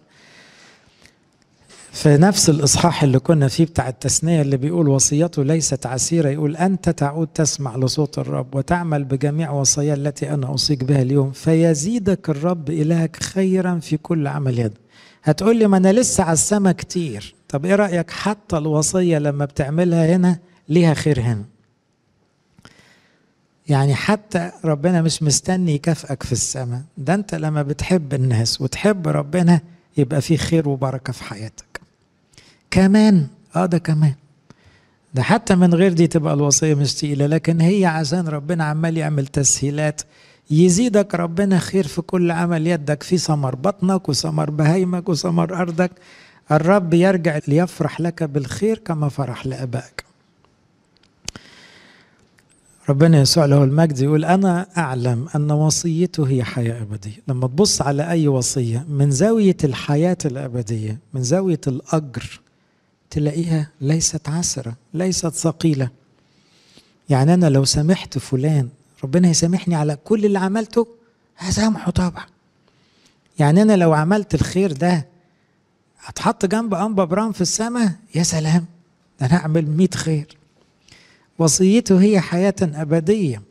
في 1.97 2.17
نفس 2.17 2.51
الإصحاح 2.51 3.03
اللي 3.03 3.19
كنا 3.19 3.49
فيه 3.49 3.65
بتاع 3.65 3.89
التثنية 3.89 4.43
اللي 4.43 4.57
بيقول 4.57 4.89
وصيته 4.89 5.45
ليست 5.45 5.87
عسيرة 5.87 6.29
يقول 6.29 6.57
أنت 6.57 6.91
تعود 6.91 7.27
تسمع 7.35 7.77
لصوت 7.77 8.19
الرب 8.19 8.55
وتعمل 8.55 9.05
بجميع 9.05 9.51
وصايا 9.51 9.95
التي 9.95 10.31
أنا 10.35 10.47
أوصيك 10.47 10.85
بها 10.85 11.03
اليوم 11.03 11.33
فيزيدك 11.33 12.31
الرب 12.31 12.71
إلهك 12.71 13.23
خيرا 13.23 13.79
في 13.79 13.97
كل 13.97 14.27
عمل 14.27 14.59
يد. 14.59 14.73
هتقول 15.25 15.57
لي 15.59 15.67
ما 15.67 15.77
أنا 15.77 15.93
لسه 15.93 16.25
على 16.25 16.33
السما 16.33 16.73
كتير. 16.73 17.35
طب 17.49 17.65
إيه 17.67 17.75
رأيك؟ 17.75 18.11
حتى 18.11 18.57
الوصية 18.59 19.19
لما 19.19 19.45
بتعملها 19.45 20.17
هنا 20.17 20.39
ليها 20.69 20.95
خير 20.95 21.21
هنا. 21.21 21.45
يعني 23.69 23.95
حتى 23.95 24.51
ربنا 24.65 25.03
مش 25.03 25.23
مستني 25.23 25.75
يكافئك 25.75 26.23
في 26.23 26.33
السماء. 26.33 26.83
ده 26.99 27.15
أنت 27.15 27.35
لما 27.35 27.63
بتحب 27.63 28.15
الناس 28.15 28.61
وتحب 28.61 29.09
ربنا 29.09 29.61
يبقى 29.97 30.21
في 30.21 30.37
خير 30.37 30.69
وبركة 30.69 31.13
في 31.13 31.25
حياتك. 31.25 31.66
كمان. 32.71 33.27
آه 33.57 33.67
ده 33.67 33.79
كمان. 33.79 34.15
ده 35.15 35.23
حتى 35.23 35.55
من 35.55 35.75
غير 35.75 35.93
دي 35.93 36.07
تبقى 36.07 36.35
الوصية 36.35 36.75
مش 36.75 36.95
تقيله 36.95 37.27
لكن 37.27 37.61
هي 37.61 37.87
عشان 37.87 38.29
ربنا 38.29 38.65
عمال 38.65 38.97
يعمل 38.97 39.27
تسهيلات. 39.27 40.03
يزيدك 40.51 41.15
ربنا 41.15 41.59
خير 41.59 41.87
في 41.87 42.03
كل 42.03 42.31
عمل 42.31 42.67
يدك 42.67 43.03
في 43.03 43.19
ثمر 43.19 43.55
بطنك 43.55 44.09
وثمر 44.09 44.51
بهيمك 44.51 45.09
وثمر 45.09 45.55
أرضك. 45.55 45.91
الرب 46.53 46.95
يرجع 46.95 47.41
ليفرح 47.49 48.01
لك 48.01 48.23
بالخير 48.23 48.79
كما 48.79 49.09
فرح 49.09 49.47
لآبائك. 49.47 50.05
ربنا 52.89 53.21
يسوع 53.21 53.45
له 53.45 53.65
المجد 53.65 53.99
يقول 54.01 54.25
أنا 54.25 54.67
أعلم 54.77 55.29
أن 55.35 55.51
وصيته 55.51 56.29
هي 56.29 56.45
حياة 56.45 56.83
أبدية. 56.83 57.17
لما 57.29 57.47
تبص 57.47 57.83
على 57.83 58.11
أي 58.11 58.29
وصية 58.29 58.85
من 58.89 59.11
زاوية 59.11 59.57
الحياة 59.65 60.19
الأبدية 60.25 60.99
من 61.15 61.23
زاوية 61.23 61.61
الأجر 61.67 62.41
تلاقيها 63.11 63.71
ليست 63.81 64.29
عسرة 64.29 64.77
ليست 64.95 65.27
ثقيلة. 65.29 65.91
يعني 67.09 67.35
أنا 67.35 67.47
لو 67.47 67.65
سامحت 67.65 68.19
فلان 68.19 68.69
ربنا 69.05 69.29
يسامحني 69.29 69.75
على 69.75 69.97
كل 70.05 70.25
اللي 70.25 70.39
عملته 70.39 70.87
هسامحه 71.39 71.91
طبعا. 71.91 72.25
يعني 73.39 73.63
أنا 73.63 73.77
لو 73.77 73.93
عملت 73.93 74.35
الخير 74.35 74.73
ده 74.73 75.07
هتحط 76.01 76.47
جنب 76.47 76.75
أنبا 76.75 77.05
برام 77.05 77.33
في 77.33 77.41
السماء 77.41 77.93
يا 78.15 78.23
سلام 78.23 78.65
ده 79.21 79.27
أنا 79.27 79.37
أعمل 79.37 79.67
مئة 79.67 79.97
خير. 79.97 80.37
وصيته 81.39 82.01
هي 82.03 82.21
حياة 82.21 82.55
أبدية. 82.63 83.43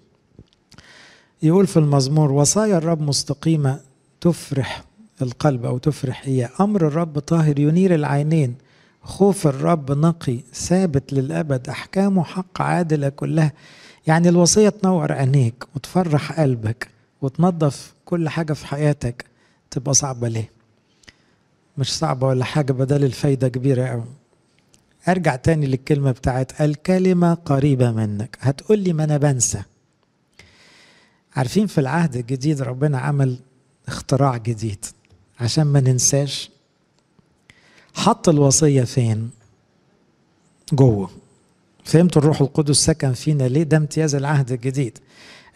يقول 1.43 1.67
في 1.67 1.77
المزمور 1.77 2.31
وصايا 2.31 2.77
الرب 2.77 3.01
مستقيمة 3.01 3.79
تفرح 4.21 4.83
القلب 5.21 5.65
أو 5.65 5.77
تفرح 5.77 6.21
هي. 6.25 6.49
أمر 6.59 6.87
الرب 6.87 7.19
طاهر 7.19 7.59
ينير 7.59 7.95
العينين. 7.95 8.55
خوف 9.05 9.47
الرب 9.47 9.91
نقي 9.91 10.39
ثابت 10.53 11.13
للأبد 11.13 11.69
أحكامه 11.69 12.23
حق 12.23 12.61
عادلة 12.61 13.09
كلها. 13.09 13.51
يعني 14.07 14.29
الوصية 14.29 14.69
تنور 14.69 15.11
عينيك 15.11 15.63
وتفرح 15.75 16.39
قلبك 16.39 16.87
وتنظف 17.21 17.93
كل 18.05 18.29
حاجة 18.29 18.53
في 18.53 18.67
حياتك 18.67 19.25
تبقى 19.71 19.93
صعبة 19.93 20.27
ليه؟ 20.27 20.49
مش 21.77 21.97
صعبة 21.97 22.27
ولا 22.27 22.45
حاجة 22.45 22.71
بدل 22.73 23.03
الفايدة 23.03 23.47
كبيرة 23.47 23.85
أوي. 23.85 24.03
أرجع 25.07 25.35
تاني 25.35 25.65
للكلمة 25.67 26.11
بتاعت 26.11 26.61
الكلمة 26.61 27.33
قريبة 27.33 27.91
منك. 27.91 28.37
هتقول 28.41 28.79
لي 28.79 28.93
ما 28.93 29.03
أنا 29.03 29.17
بنسى. 29.17 29.61
عارفين 31.35 31.67
في 31.67 31.77
العهد 31.77 32.15
الجديد 32.15 32.61
ربنا 32.61 32.99
عمل 32.99 33.39
اختراع 33.87 34.37
جديد 34.37 34.85
عشان 35.39 35.63
ما 35.63 35.79
ننساش. 35.79 36.51
حط 37.95 38.29
الوصية 38.29 38.83
فين؟ 38.83 39.29
جوه. 40.73 41.09
فهمتوا 41.83 42.21
الروح 42.21 42.41
القدس 42.41 42.75
سكن 42.75 43.13
فينا 43.13 43.43
ليه؟ 43.43 43.63
ده 43.63 43.77
امتياز 43.77 44.15
العهد 44.15 44.51
الجديد. 44.51 44.97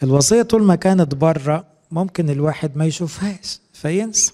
الوصية 0.04 0.41
طول 0.41 0.63
ما 0.63 0.75
كانت 0.75 1.15
بره 1.15 1.65
ممكن 1.91 2.30
الواحد 2.30 2.71
ما 2.78 2.86
يشوفهاش 2.86 3.60
فينسى. 3.73 4.32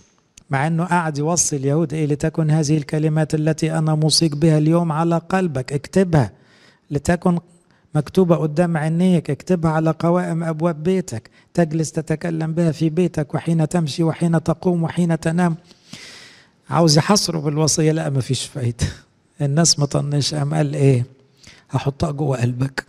مع 0.50 0.68
إنه 0.68 0.84
قاعد 0.84 1.18
يوصي 1.18 1.56
اليهود 1.56 1.94
إيه 1.94 2.06
لتكن 2.06 2.52
هذه 2.52 2.78
الكلمات 2.78 3.36
التي 3.36 3.78
أنا 3.78 3.96
موصيك 3.96 4.36
بها 4.36 4.58
اليوم 4.58 4.91
على 4.91 5.18
قلبك؟ 5.18 5.74
اكتبها. 5.74 6.32
لتكن 6.91 7.39
مكتوبة 7.96 8.36
قدام 8.36 8.78
عينيك 8.78 9.30
اكتبها 9.30 9.72
على 9.72 9.91
قوائم 10.00 10.44
أبواب 10.44 10.84
بيتك. 10.84 11.30
تجلس 11.54 11.91
تتكلم 11.91 12.54
بها 12.54 12.72
في 12.72 12.89
بيتك 12.89 13.36
وحين 13.36 13.70
تمشي 13.70 14.04
وحين 14.04 14.44
تقوم 14.44 14.84
وحين 14.84 15.20
تنام. 15.20 15.56
عاوز 16.69 16.97
يحصره 16.97 17.39
بالوصية. 17.39 17.91
لا 17.91 18.10
ما 18.10 18.21
فيش 18.21 18.45
فايدة. 18.45 18.86
الناس 19.41 19.80
مطنش 19.80 20.34
قام 20.34 20.54
قال 20.54 20.73
إيه؟ 20.75 21.06
هحطها 21.69 22.12
جوه 22.12 22.41
قلبك. 22.41 22.86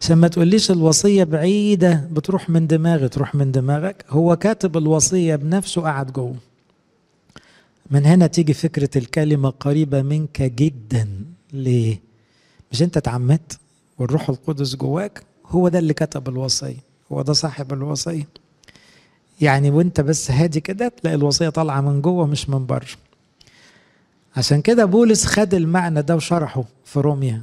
عشان 0.00 0.16
ما 0.18 0.28
تقوليش 0.28 0.70
الوصية 0.70 1.24
بعيدة 1.24 2.08
بتروح 2.12 2.50
من 2.50 2.66
دماغي 2.66 3.08
تروح 3.08 3.34
من 3.34 3.52
دماغك. 3.52 4.04
هو 4.08 4.36
كاتب 4.36 4.76
الوصية 4.76 5.36
بنفسه 5.36 5.82
قاعد 5.82 6.12
جوه. 6.12 6.36
من 7.90 8.06
هنا 8.06 8.26
تيجي 8.26 8.54
فكرة 8.54 8.90
الكلمة 8.98 9.50
قريبة 9.50 10.02
منك 10.02 10.42
جدا. 10.42 11.08
ليه؟ 11.52 12.00
مش 12.72 12.82
أنت 12.82 12.96
اتعمدت 12.96 13.58
والروح 13.98 14.28
القدس 14.30 14.76
جواك؟ 14.76 15.22
هو 15.46 15.68
ده 15.68 15.78
اللي 15.78 15.94
كتب 15.94 16.28
الوصية. 16.28 16.76
هو 17.12 17.22
ده 17.22 17.32
صاحب 17.32 17.72
الوصية. 17.72 18.28
يعني 19.40 19.70
وانت 19.70 20.00
بس 20.00 20.30
هادي 20.30 20.60
كده 20.60 20.88
تلاقي 20.88 21.14
الوصية 21.16 21.48
طالعة 21.48 21.80
من 21.80 22.02
جوه 22.02 22.26
مش 22.26 22.48
من 22.48 22.66
بره. 22.66 22.86
عشان 24.36 24.60
كده 24.62 24.84
بولس 24.84 25.24
خد 25.24 25.54
المعنى 25.54 26.02
ده 26.02 26.16
وشرحه 26.16 26.64
في 26.84 27.00
روميا. 27.00 27.42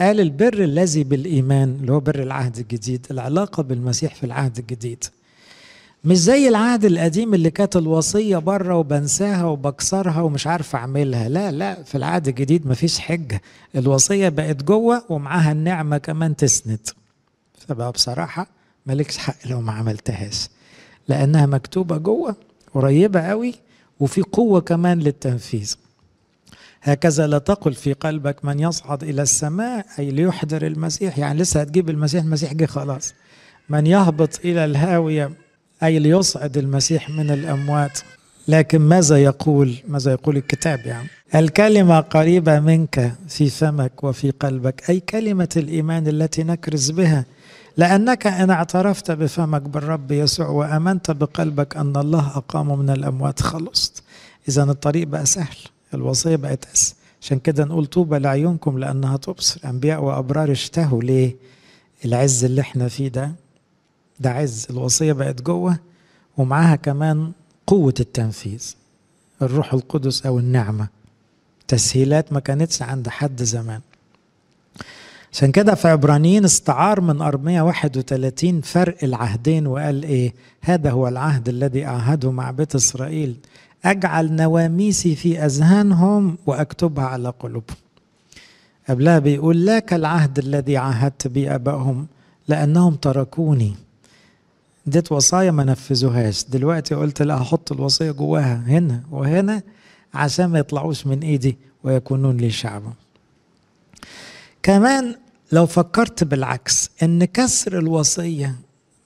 قال 0.00 0.20
البر 0.20 0.64
الذي 0.64 1.04
بالإيمان 1.04 1.78
اللي 1.80 1.92
هو 1.92 2.00
بر 2.00 2.22
العهد 2.22 2.58
الجديد 2.58 3.06
العلاقة 3.10 3.62
بالمسيح 3.62 4.14
في 4.14 4.24
العهد 4.24 4.58
الجديد. 4.58 5.04
مش 6.04 6.16
زي 6.18 6.48
العهد 6.48 6.84
القديم 6.84 7.34
اللي 7.34 7.50
كانت 7.50 7.76
الوصية 7.76 8.38
بره 8.38 8.76
وبنساها 8.76 9.44
وبكسرها 9.44 10.20
ومش 10.20 10.46
عارف 10.46 10.76
أعملها. 10.76 11.28
لا 11.28 11.50
لا 11.52 11.82
في 11.82 11.94
العهد 11.94 12.28
الجديد 12.28 12.66
مفيش 12.66 12.98
حجة 12.98 13.42
الوصية 13.76 14.28
بقت 14.28 14.64
جوه 14.64 15.04
ومعاها 15.08 15.52
النعمة 15.52 15.98
كمان 15.98 16.36
تسند. 16.36 16.88
فبقى 17.68 17.92
بصراحة 17.92 18.46
مالكش 18.86 19.18
حق 19.18 19.34
لو 19.46 19.60
ما 19.60 19.72
عملتهاش. 19.72 20.48
لأنها 21.08 21.46
مكتوبة 21.46 21.96
جوه 21.96 22.36
قريبة 22.74 23.20
قوي 23.20 23.54
وفي 24.00 24.22
قوة 24.22 24.60
كمان 24.60 24.98
للتنفيذ. 24.98 25.74
هكذا 26.82 27.26
لا 27.26 27.38
تقل 27.38 27.74
في 27.74 27.92
قلبك 27.92 28.44
من 28.44 28.60
يصعد 28.60 29.04
إلى 29.04 29.22
السماء 29.22 29.86
أي 29.98 30.10
ليحضر 30.10 30.66
المسيح. 30.66 31.18
يعني 31.18 31.38
لسه 31.40 31.60
هتجيب 31.60 31.90
المسيح 31.90 32.24
المسيح 32.24 32.54
جه 32.54 32.66
خلاص. 32.66 33.14
من 33.68 33.86
يهبط 33.86 34.40
إلى 34.44 34.64
الهاوية 34.64 35.30
أي 35.82 35.98
ليصعد 35.98 36.56
المسيح 36.56 37.10
من 37.10 37.30
الأموات. 37.30 37.98
لكن 38.48 38.78
ماذا 38.78 39.16
يقول؟ 39.22 39.74
ماذا 39.88 40.12
يقول 40.12 40.36
الكتاب 40.36 40.86
يعني؟ 40.86 41.08
الكلمة 41.34 42.00
قريبة 42.00 42.60
منك 42.60 43.12
في 43.28 43.50
فمك 43.50 44.04
وفي 44.04 44.30
قلبك. 44.30 44.90
أي 44.90 45.00
كلمة 45.00 45.48
الإيمان 45.56 46.06
التي 46.08 46.42
نكرز 46.42 46.90
بها 46.90 47.24
لأنك 47.76 48.26
إن 48.26 48.50
اعترفت 48.50 49.10
بفمك 49.10 49.62
بالرب 49.62 50.12
يسوع 50.12 50.48
وأمنت 50.48 51.10
بقلبك 51.10 51.76
أن 51.76 51.96
الله 51.96 52.36
أقام 52.36 52.78
من 52.78 52.90
الأموات 52.90 53.42
خلصت. 53.42 54.02
إذا 54.48 54.62
الطريق 54.62 55.06
بقى 55.06 55.26
سهل 55.26 55.56
الوصية 55.94 56.36
بقت 56.36 56.64
أسهل. 56.74 56.96
عشان 57.22 57.38
كده 57.38 57.64
نقول 57.64 57.86
طوبى 57.86 58.18
لعيونكم 58.18 58.78
لأنها 58.78 59.16
تبصر. 59.16 59.60
أنبياء 59.64 60.04
وأبرار 60.04 60.52
اشتهوا 60.52 61.02
ليه؟ 61.02 61.36
العز 62.04 62.44
اللي 62.44 62.60
إحنا 62.60 62.88
فيه 62.88 63.08
ده 63.08 63.32
ده 64.20 64.30
عز. 64.30 64.66
الوصية 64.70 65.12
بقت 65.12 65.42
جوه 65.42 65.78
ومعاها 66.36 66.76
كمان 66.76 67.32
قوة 67.66 67.94
التنفيذ 68.00 68.74
الروح 69.42 69.74
القدس 69.74 70.26
أو 70.26 70.38
النعمة. 70.38 70.88
تسهيلات 71.68 72.32
ما 72.32 72.40
كانتش 72.40 72.82
عند 72.82 73.08
حد 73.08 73.42
زمان. 73.42 73.80
عشان 75.34 75.52
كده 75.52 75.74
في 75.74 75.88
عبرانيين 75.88 76.44
استعار 76.44 77.00
من 77.00 77.20
أرمية 77.20 77.62
31 77.62 78.60
فرق 78.60 78.96
العهدين 79.02 79.66
وقال 79.66 80.02
إيه؟ 80.02 80.34
هذا 80.60 80.90
هو 80.90 81.08
العهد 81.08 81.48
الذي 81.48 81.86
أعهده 81.86 82.30
مع 82.30 82.50
بيت 82.50 82.74
إسرائيل. 82.74 83.36
أجعل 83.84 84.32
نواميسي 84.32 85.14
في 85.14 85.44
أذهانهم 85.44 86.38
وأكتبها 86.46 87.04
على 87.04 87.28
قلوبهم 87.40 87.76
قبلها 88.88 89.18
بيقول 89.18 89.64
لا 89.64 89.78
كالعهد 89.78 90.38
الذي 90.38 90.76
عاهدت 90.76 91.26
به 91.28 91.54
أبائهم 91.54 92.06
لأنهم 92.48 92.94
تركوني. 92.94 93.74
اديت 94.86 95.12
وصايا 95.12 95.50
ما 95.50 95.64
نفذوهاش. 95.64 96.44
دلوقتي 96.44 96.94
قلت 96.94 97.22
لا 97.22 97.42
هحط 97.42 97.72
الوصية 97.72 98.10
جواها 98.10 98.62
هنا 98.66 99.02
وهنا 99.10 99.62
عشان 100.14 100.46
ما 100.46 100.58
يطلعوش 100.58 101.06
من 101.06 101.20
إيدي 101.20 101.58
ويكونون 101.84 102.36
لي 102.36 102.50
شعبا 102.50 102.92
كمان 104.62 105.16
لو 105.52 105.66
فكرت 105.66 106.24
بالعكس 106.24 106.90
إن 107.02 107.24
كسر 107.24 107.78
الوصية 107.78 108.54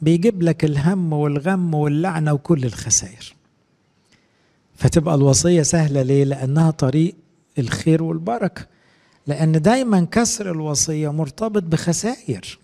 بيجيب 0.01 0.43
لك 0.43 0.65
الهم 0.65 1.13
والغم 1.13 1.75
واللعنة 1.75 2.33
وكل 2.33 2.65
الخسائر. 2.65 3.35
فتبقى 4.77 5.15
الوصية 5.15 5.63
سهلة 5.63 6.03
ليه؟ 6.03 6.25
لأنها 6.25 6.71
طريق 6.71 7.15
الخير 7.59 8.03
والبركة. 8.03 8.67
لأن 9.27 9.63
دايما 9.63 10.07
كسر 10.11 10.51
الوصية 10.51 11.13
مرتبط 11.13 11.63
بخسائر. 11.63 12.59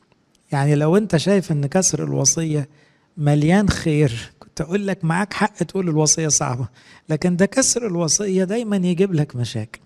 يعني 0.52 0.74
لو 0.74 0.96
أنت 0.96 1.16
شايف 1.16 1.52
إن 1.52 1.66
كسر 1.66 2.04
الوصية 2.04 2.68
مليان 3.16 3.68
خير 3.68 4.32
كنت 4.38 4.60
أقول 4.60 4.86
لك 4.86 5.04
معاك 5.04 5.32
حق 5.32 5.54
تقول 5.56 5.88
الوصية 5.88 6.28
صعبة. 6.28 6.68
لكن 7.08 7.36
ده 7.36 7.46
كسر 7.46 7.86
الوصية 7.86 8.44
دايما 8.44 8.76
يجيب 8.76 9.14
لك 9.14 9.36
مشاكل. 9.36 9.80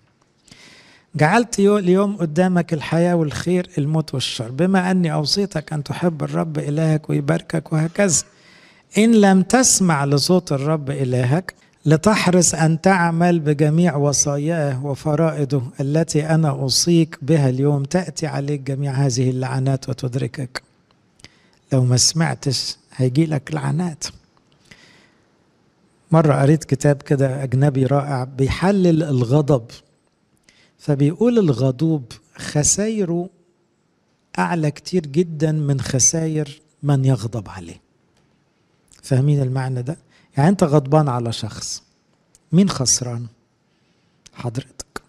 جعلت 1.15 1.59
اليوم 1.59 2.17
قدامك 2.17 2.73
الحياة 2.73 3.15
والخير 3.15 3.69
الموت 3.77 4.13
والشر. 4.13 4.51
بما 4.51 4.91
أني 4.91 5.13
أوصيتك 5.13 5.73
أن 5.73 5.83
تحب 5.83 6.23
الرب 6.23 6.57
إلهك 6.57 7.09
ويباركك 7.09 7.73
وهكذا. 7.73 8.23
إن 8.97 9.11
لم 9.11 9.41
تسمع 9.41 10.05
لصوت 10.05 10.51
الرب 10.51 10.89
إلهك 10.89 11.53
لتحرص 11.85 12.53
أن 12.53 12.81
تعمل 12.81 13.39
بجميع 13.39 13.95
وصاياه 13.95 14.85
وفرائضه 14.85 15.63
التي 15.79 16.29
أنا 16.29 16.49
أوصيك 16.49 17.17
بها 17.21 17.49
اليوم. 17.49 17.83
تأتي 17.83 18.27
عليك 18.27 18.61
جميع 18.61 18.91
هذه 18.91 19.29
اللعنات 19.29 19.89
وتدركك. 19.89 20.63
لو 21.73 21.83
ما 21.83 21.97
سمعتش 21.97 22.77
هيجي 22.95 23.25
لك 23.25 23.53
لعنات. 23.53 24.03
مرة 26.11 26.33
قريت 26.33 26.63
كتاب 26.63 27.01
كده 27.01 27.43
أجنبي 27.43 27.85
رائع 27.85 28.23
بيحلل 28.23 29.03
الغضب. 29.03 29.63
فبيقول 30.79 31.39
الغضوب 31.39 32.03
خسايره 32.35 33.29
أعلى 34.39 34.71
كتير 34.71 35.05
جدا 35.05 35.51
من 35.51 35.81
خساير 35.81 36.61
من 36.83 37.05
يغضب 37.05 37.49
عليه. 37.49 37.81
فاهمين 39.03 39.41
المعنى 39.41 39.81
ده؟ 39.81 39.97
يعني 40.37 40.49
أنت 40.49 40.63
غضبان 40.63 41.09
على 41.09 41.31
شخص 41.31 41.83
مين 42.51 42.69
خسران؟ 42.69 43.27
حضرتك. 44.33 45.01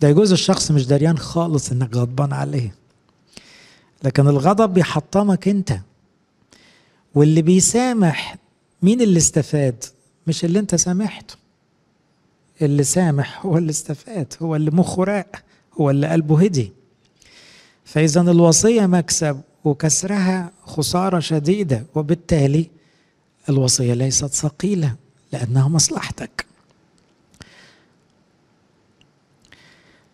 ده 0.00 0.08
يجوز 0.08 0.32
الشخص 0.32 0.70
مش 0.70 0.86
دريان 0.86 1.18
خالص 1.18 1.72
إنك 1.72 1.96
غضبان 1.96 2.32
عليه. 2.32 2.74
لكن 4.04 4.28
الغضب 4.28 4.74
بيحطمك 4.74 5.48
أنت. 5.48 5.80
واللي 7.14 7.42
بيسامح 7.42 8.36
مين 8.82 9.00
اللي 9.00 9.18
استفاد؟ 9.18 9.84
مش 10.26 10.44
اللي 10.44 10.58
أنت 10.58 10.74
سامحته. 10.74 11.34
اللي 12.62 12.84
سامح 12.84 13.46
هو 13.46 13.58
اللي 13.58 13.70
استفاد 13.70 14.34
هو 14.42 14.56
اللي 14.56 14.70
مخه 14.70 15.04
راق 15.04 15.36
هو 15.80 15.90
اللي 15.90 16.06
قلبه 16.08 16.42
هدي. 16.44 16.72
فإذا 17.84 18.20
الوصية 18.20 18.86
مكسب 18.86 19.40
وكسرها 19.64 20.50
خسارة 20.64 21.18
شديدة 21.18 21.84
وبالتالي 21.94 22.70
الوصية 23.48 23.94
ليست 23.94 24.24
ثقيلة 24.26 24.94
لأنها 25.32 25.68
مصلحتك. 25.68 26.46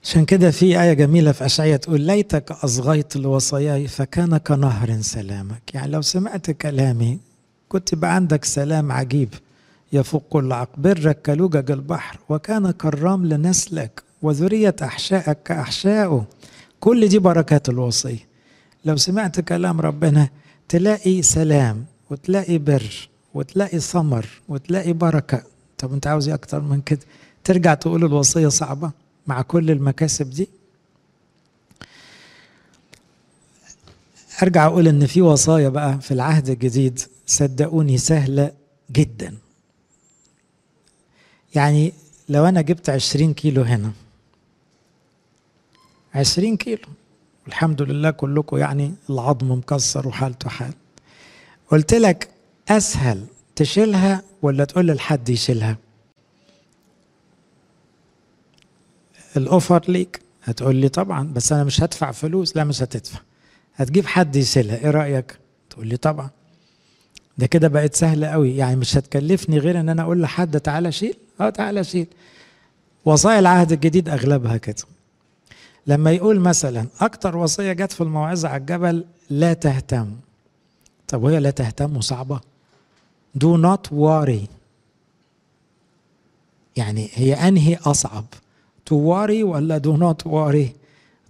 عشان 0.03 0.25
كده 0.25 0.51
في 0.51 0.81
آية 0.83 0.93
جميلة 0.93 1.33
في 1.33 1.45
أشعية 1.47 1.77
تقول 1.77 2.01
ليتك 2.01 2.53
أصغيت 2.53 3.17
لوصاياي 3.17 3.89
فكان 3.89 4.37
كنهر 4.37 5.01
سلامك. 5.01 5.75
يعني 5.75 5.93
لو 5.93 6.03
سمعت 6.03 6.51
كلامي 6.51 7.19
كنت 7.69 7.95
بقى 7.95 8.15
عندك 8.15 8.45
سلام 8.45 8.93
عجيب. 8.93 9.29
يفوق 9.95 10.23
كل 10.31 10.53
عقل 10.53 10.83
برك 10.83 11.31
البحر 11.71 12.19
وكان 12.29 12.71
كالرمل 12.71 13.43
نسلك 13.43 14.03
وذرية 14.23 14.77
أحشائك 14.83 15.39
كأحشائه 15.45 16.27
كل 16.81 17.09
دي 17.09 17.19
بركات 17.19 17.69
الوصية 17.69 18.27
لو 18.85 18.97
سمعت 18.97 19.41
كلام 19.41 19.81
ربنا 19.81 20.29
تلاقي 20.69 21.23
سلام 21.23 21.85
وتلاقي 22.11 22.59
بر 22.59 23.09
وتلاقي 23.35 23.81
ثمر 23.81 24.27
وتلاقي 24.49 24.93
بركة. 24.93 25.43
طب 25.79 25.93
أنت 25.93 26.07
عاوز 26.07 26.29
إيه 26.29 26.35
أكتر 26.35 26.61
من 26.61 26.81
كده؟ 26.81 27.01
ترجع 27.45 27.75
تقول 27.75 28.05
الوصية 28.05 28.49
صعبة 28.49 28.91
مع 29.27 29.43
كل 29.43 29.71
المكاسب 29.71 30.31
دي؟ 30.31 30.49
أرجع 34.43 34.67
أقول 34.67 34.89
إن 34.89 35.07
في 35.07 35.23
وصايا 35.23 35.69
بقى 35.69 36.01
في 36.01 36.11
العهد 36.15 36.49
الجديد 36.49 37.01
صدقوني 37.27 37.99
سهلة 37.99 38.51
جدا. 38.93 39.35
يعني 41.55 41.93
لو 42.29 42.45
أنا 42.45 42.61
جبت 42.61 42.91
عشرين 42.91 43.35
كيلو 43.35 43.63
هنا 43.63 43.93
عشرين 46.15 46.57
كيلو. 46.57 46.89
الحمد 47.49 47.83
لله 47.83 48.11
كلكم 48.11 48.57
يعني 48.57 48.95
العظم 49.11 49.51
مكسر 49.53 50.09
وحالته 50.09 50.49
حال. 50.49 50.75
قلت 51.71 51.95
لك 51.95 52.29
أسهل 52.69 53.27
تشيلها 53.57 54.23
ولا 54.43 54.65
تقول 54.65 54.87
لحد 54.87 55.29
يشيلها؟ 55.29 55.77
الأوفر 59.37 59.83
ليك. 59.89 60.21
هتقول 60.45 60.77
لي 60.77 60.89
طبعا 60.89 61.33
بس 61.33 61.53
أنا 61.53 61.65
مش 61.65 61.83
هدفع 61.83 62.11
فلوس 62.13 62.57
لا 62.57 62.65
مش 62.65 62.83
هتدفع. 62.83 63.19
هتجيب 63.75 64.07
حد 64.07 64.37
يشيلها 64.37 64.77
إيه 64.77 64.91
رأيك؟ 64.91 65.39
تقول 65.71 65.87
لي 65.87 65.97
طبعا. 65.97 66.31
ده 67.39 67.47
كده 67.47 67.69
بقت 67.69 67.95
سهلة 67.95 68.27
قوي. 68.27 68.57
يعني 68.57 68.77
مش 68.77 68.97
هتكلفني 68.97 69.59
غير 69.59 69.81
إن 69.81 69.89
أنا 69.89 70.03
أقول 70.03 70.23
لحد 70.23 70.61
تعالى 70.61 70.93
شيل. 70.93 71.17
آه 71.41 71.51
تعالى 71.51 71.85
شيل. 71.85 72.07
وصايا 73.05 73.39
العهد 73.39 73.73
الجديد 73.73 74.09
أغلبها 74.09 74.57
كده. 74.57 74.83
لما 75.87 76.11
يقول 76.11 76.41
مثلا 76.41 76.87
أكتر 77.01 77.37
وصية 77.37 77.73
جت 77.73 77.93
في 77.93 78.01
الموعظة 78.01 78.49
على 78.49 78.61
الجبل 78.61 79.05
لا 79.31 79.53
تهتم. 79.53 80.11
طب 81.09 81.23
وهي 81.23 81.41
لا 81.41 81.51
تهتم 81.51 82.01
صعبه 82.01 82.41
do 83.45 83.57
not 83.63 83.91
worry. 83.97 84.49
يعني 86.77 87.11
هي 87.15 87.35
أنهي 87.35 87.77
أصعب. 87.77 88.25
To 88.91 88.93
worry 88.93 89.43
ولا 89.43 89.79
do 89.79 89.99
not 90.01 90.29
worry 90.31 90.77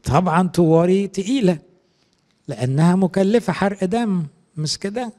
طبعا 0.05 0.51
to 0.57 0.61
worry 0.61 1.11
تقيلة. 1.13 1.59
لأنها 2.49 2.97
مكلفة 2.97 3.53
حرق 3.53 3.85
دم. 3.85 4.23
مش 4.57 4.79
كده؟ 4.79 5.13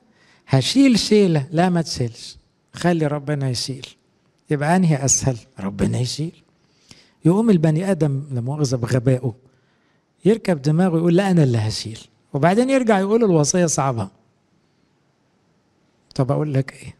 هشيل 0.48 1.00
شيلة 1.00 1.48
لا 1.52 1.70
ما 1.70 1.82
تشيلش 1.82 2.38
خلي 2.74 3.08
ربنا 3.08 3.50
يشيل. 3.50 3.88
يبقى 4.50 4.76
أنهي 4.76 5.06
أسهل؟ 5.06 5.38
ربنا 5.60 6.00
يشيل. 6.00 6.44
يقوم 7.26 7.50
البني 7.50 7.92
آدم 7.92 8.24
لا 8.32 8.42
مؤاخذه 8.42 8.76
بغبائه 8.76 9.36
يركب 10.26 10.62
دماغه 10.62 10.98
يقول 10.98 11.16
لا 11.16 11.32
أنا 11.32 11.44
اللي 11.44 11.58
هشيل. 11.58 12.00
وبعدين 12.34 12.70
يرجع 12.70 13.00
يقول 13.00 13.24
الوصية 13.24 13.66
صعبة. 13.66 14.10
طب 16.16 16.32
أقول 16.32 16.54
لك 16.54 16.74
إيه؟ 16.74 16.96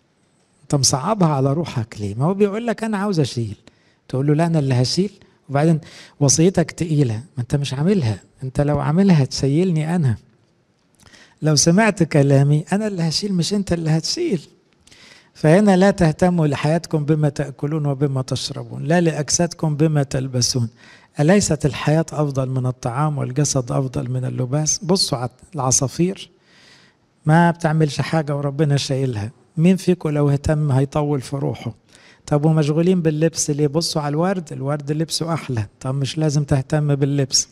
أنت 0.64 0.76
مصعبها 0.76 1.28
على 1.28 1.54
روحك 1.54 1.96
ليه؟ 2.00 2.16
ما 2.16 2.26
هو 2.26 2.34
بيقول 2.34 2.68
لك 2.68 2.84
أنا 2.84 2.98
عاوز 2.98 3.20
أشيل. 3.20 3.56
تقول 4.08 4.28
له 4.28 4.34
لا 4.34 4.46
أنا 4.46 4.60
اللي 4.60 4.74
هشيل. 4.76 5.12
وبعدين 5.50 5.80
وصيتك 6.20 6.72
تقيلة. 6.72 7.16
ما 7.16 7.42
أنت 7.42 7.56
مش 7.56 7.74
عاملها. 7.74 8.24
أنت 8.44 8.62
لو 8.62 8.80
عاملها 8.80 9.24
هتشيلني 9.24 9.96
أنا. 9.96 10.18
لو 11.42 11.56
سمعت 11.56 12.04
كلامي 12.04 12.66
أنا 12.74 12.88
اللي 12.88 13.04
هشيل 13.04 13.34
مش 13.34 13.54
أنت 13.54 13.74
اللي 13.74 13.90
هتشيل. 13.90 14.42
فهنا 15.34 15.78
لا 15.78 15.92
تهتموا 15.92 16.48
لحياتكم 16.48 17.06
بما 17.06 17.30
تأكلون 17.30 17.86
وبما 17.86 18.22
تشربون 18.22 18.84
لا 18.84 19.02
لأجسادكم 19.02 19.76
بما 19.76 20.04
تلبسون. 20.04 20.70
أليست 21.20 21.66
الحياة 21.66 22.06
أفضل 22.12 22.50
من 22.50 22.66
الطعام 22.66 23.18
والجسد 23.18 23.72
أفضل 23.72 24.10
من 24.12 24.26
اللباس؟ 24.26 24.80
بصوا 24.84 25.18
على 25.18 25.30
العصافير 25.56 26.30
ما 27.26 27.52
بتعملش 27.52 28.02
حاجة 28.02 28.36
وربنا 28.36 28.78
شايلها. 28.78 29.32
مين 29.58 29.76
فيكم 29.78 30.10
لو 30.10 30.30
اهتم 30.30 30.72
هيطول 30.72 31.22
في 31.22 31.36
روحه؟ 31.36 31.74
طب 32.26 32.46
ومشغولين 32.46 33.02
باللبس 33.02 33.50
ليه؟ 33.50 33.68
بصوا 33.68 34.02
على 34.02 34.14
الورد 34.14 34.54
الورد 34.54 34.92
لبسه 34.92 35.34
أحلى. 35.34 35.66
طب 35.80 35.96
مش 35.96 36.18
لازم 36.18 36.44
تهتم 36.44 36.96
باللبس. 36.96 37.50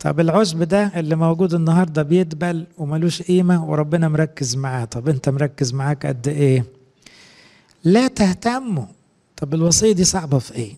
طب 0.00 0.20
العشب 0.20 0.62
ده 0.62 0.92
اللي 0.96 1.16
موجود 1.16 1.54
النهارده 1.54 2.02
بيدبل 2.02 2.66
وملوش 2.78 3.22
قيمة 3.22 3.70
وربنا 3.70 4.08
مركز 4.08 4.56
معاه. 4.56 4.84
طب 4.84 5.08
انت 5.08 5.28
مركز 5.28 5.74
معاك 5.74 6.06
قد 6.06 6.28
إيه؟ 6.28 6.64
لا 7.84 8.08
تهتموا. 8.08 8.86
طب 9.36 9.54
الوصية 9.54 9.92
دي 9.92 10.04
صعبة 10.04 10.38
في 10.38 10.54
إيه؟ 10.54 10.74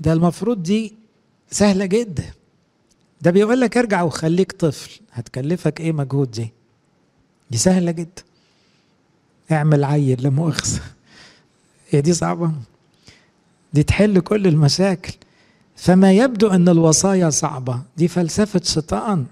ده 0.00 0.12
المفروض 0.12 0.62
دي 0.62 0.94
سهلة 1.50 1.86
جدا. 1.86 2.24
ده 3.22 3.30
بيقول 3.30 3.60
لك 3.60 3.76
ارجع 3.76 4.02
وخليك 4.02 4.52
طفل. 4.52 5.00
هتكلفك 5.12 5.80
إيه 5.80 5.92
مجهود 5.92 6.30
دي؟ 6.30 6.52
دي 7.50 7.58
سهلة 7.58 7.90
جدا. 7.90 8.22
اعمل 9.52 9.84
عيل 9.84 10.22
لا 10.22 10.30
مؤاخذه 10.30 10.80
هي 11.90 12.00
دي 12.00 12.12
صعبة. 12.12 12.52
دي 13.72 13.82
تحل 13.82 14.20
كل 14.20 14.46
المشاكل. 14.46 15.12
فما 15.76 16.12
يبدو 16.12 16.48
أن 16.48 16.68
الوصايا 16.68 17.30
صعبة. 17.30 17.82
دي 17.96 18.08
فلسفة 18.08 18.60
شيطان. 18.64 19.26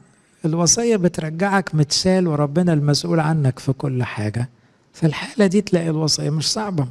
الوصيه 0.45 0.97
بترجعك 0.97 1.75
متشال 1.75 2.29
وربنا 2.29 2.73
المسؤول 2.73 3.21
عنك 3.21 3.59
في 3.59 3.73
كل 3.73 4.03
حاجة. 4.05 4.49
في 4.93 5.07
الحالة 5.07 5.47
دي 5.47 5.61
تلاقي 5.61 5.91
الوصيه 5.91 6.31
مش 6.31 6.53
صعبة. 6.53 6.89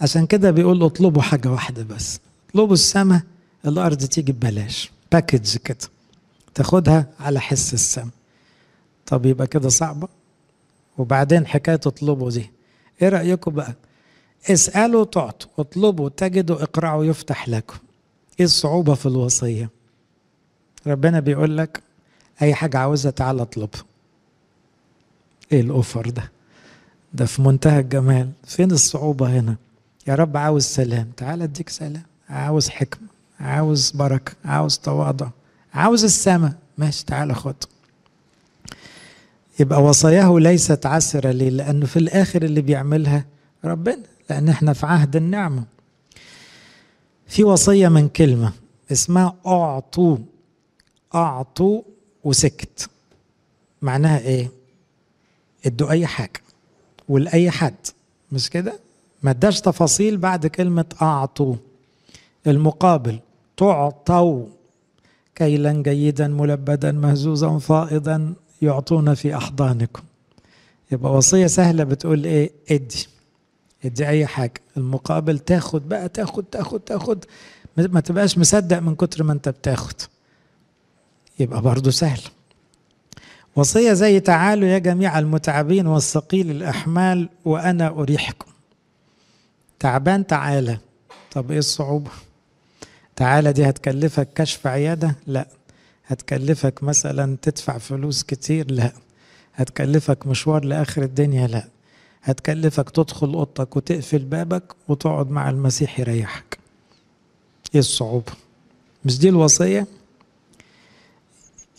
عشان 0.00 0.26
كده 0.26 0.50
بيقول 0.50 0.82
اطلبوا 0.82 1.22
حاجة 1.22 1.50
واحدة 1.50 1.82
بس. 1.82 2.20
اطلبوا 2.50 2.74
السماء 2.74 3.20
الأرض 3.66 3.96
تيجي 4.04 4.32
ببلاش. 4.32 4.90
باكج 5.12 5.56
كده. 5.56 5.78
تاخدها 6.54 7.06
على 7.20 7.40
حس 7.40 7.74
السماء. 7.74 8.14
طب 9.06 9.26
يبقى 9.26 9.46
كده 9.46 9.68
صعبة؟ 9.68 10.08
وبعدين 10.98 11.46
حكاية 11.46 11.80
اطلبوا 11.86 12.30
دي. 12.30 12.50
إيه 13.02 13.08
رأيكم 13.08 13.50
بقى؟ 13.50 13.74
اسألوا 14.50 15.04
تعطوا. 15.04 15.50
اطلبوا 15.58 16.08
تجدوا 16.08 16.62
اقرعوا 16.62 17.04
يفتح 17.04 17.48
لكم. 17.48 17.76
إيه 18.40 18.44
الصعوبة 18.46 18.94
في 18.94 19.06
الوصية؟ 19.06 19.70
ربنا 20.86 21.20
بيقول 21.20 21.58
لك 21.58 21.82
أي 22.42 22.54
حاجة 22.54 22.78
عاوزها 22.78 23.10
تعال 23.10 23.40
اطلبها 23.40 23.82
إيه 25.52 25.60
الأوفر 25.60 26.10
ده؟ 26.10 26.30
ده 27.14 27.26
في 27.26 27.42
منتهى 27.42 27.80
الجمال. 27.80 28.30
فين 28.44 28.70
الصعوبة 28.70 29.38
هنا؟ 29.40 29.56
يا 30.06 30.14
رب 30.14 30.36
عاوز 30.36 30.64
سلام. 30.64 31.10
تعال 31.16 31.42
أديك 31.42 31.68
سلام. 31.68 32.02
عاوز 32.28 32.68
حكمة. 32.68 33.08
عاوز 33.40 33.90
بركة. 33.90 34.32
عاوز 34.44 34.78
تواضع. 34.78 35.28
عاوز 35.74 36.04
السماء. 36.04 36.52
ماشي 36.78 37.04
تعال 37.04 37.36
خد. 37.36 37.54
يبقى 39.60 39.82
وصاياه 39.82 40.38
ليست 40.38 40.86
عسرة 40.86 41.30
ليه؟ 41.30 41.50
لأنه 41.50 41.86
في 41.86 41.98
الآخر 41.98 42.42
اللي 42.42 42.60
بيعملها 42.60 43.24
ربنا 43.64 44.02
لأن 44.30 44.48
إحنا 44.48 44.72
في 44.72 44.86
عهد 44.86 45.16
النعمة. 45.16 45.64
في 47.32 47.44
وصية 47.44 47.88
من 47.88 48.08
كلمة 48.08 48.52
اسمها 48.92 49.34
أعطوا 49.46 50.16
أعطوا 51.14 51.82
وسكت. 52.24 52.88
معناها 53.82 54.18
إيه؟ 54.18 54.50
ادوا 55.66 55.90
أي 55.90 56.06
حاجة 56.06 56.40
ولأي 57.08 57.50
حد. 57.50 57.74
مش 58.32 58.50
كده؟ 58.50 58.72
ما 59.22 59.30
اداش 59.30 59.60
تفاصيل 59.60 60.16
بعد 60.16 60.46
كلمة 60.46 60.84
أعطوا 61.02 61.54
المقابل 62.46 63.18
تعطوا 63.56 64.46
كيلا 65.34 65.72
جيدا 65.72 66.28
ملبدا 66.28 66.92
مهزوزا 66.92 67.58
فائضا 67.58 68.34
يعطون 68.62 69.14
في 69.14 69.36
أحضانكم. 69.36 70.02
يبقى 70.90 71.12
وصية 71.12 71.46
سهلة 71.46 71.84
بتقول 71.84 72.24
إيه؟ 72.24 72.50
ادي. 72.70 73.06
ادي 73.84 74.08
أي 74.08 74.26
حاجة. 74.26 74.60
المقابل 74.76 75.38
تاخد 75.38 75.88
بقى 75.88 76.08
تاخد 76.08 76.44
تاخد 76.44 76.80
تاخد. 76.80 77.24
ما 77.76 78.00
تبقاش 78.00 78.38
مصدق 78.38 78.78
من 78.78 78.94
كتر 78.94 79.24
ما 79.24 79.32
أنت 79.32 79.48
بتاخد. 79.48 79.94
يبقى 81.38 81.62
برضو 81.62 81.90
سهل. 81.90 82.20
وصية 83.56 83.92
زي 83.92 84.20
تعالوا 84.20 84.68
يا 84.68 84.78
جميع 84.78 85.18
المتعبين 85.18 85.86
والثقيل 85.86 86.50
الأحمال 86.50 87.28
وأنا 87.44 87.88
أريحكم. 87.88 88.50
تعبان 89.78 90.26
تعالى. 90.26 90.78
طب 91.32 91.50
إيه 91.50 91.58
الصعوبة؟ 91.58 92.10
تعالى 93.16 93.52
دي 93.52 93.68
هتكلفك 93.68 94.28
كشف 94.34 94.66
عيادة؟ 94.66 95.16
لا. 95.26 95.46
هتكلفك 96.06 96.82
مثلا 96.82 97.36
تدفع 97.42 97.78
فلوس 97.78 98.22
كتير؟ 98.22 98.70
لا. 98.70 98.92
هتكلفك 99.54 100.26
مشوار 100.26 100.64
لآخر 100.64 101.02
الدنيا؟ 101.02 101.46
لا. 101.46 101.64
هتكلفك 102.22 102.90
تدخل 102.90 103.32
أوضتك 103.34 103.76
وتقفل 103.76 104.18
بابك 104.24 104.62
وتقعد 104.88 105.30
مع 105.30 105.50
المسيح 105.50 106.00
يريحك. 106.00 106.58
إيه 107.74 107.80
الصعوبة؟ 107.80 108.32
مش 109.04 109.18
دي 109.18 109.28
الوصية؟ 109.28 109.86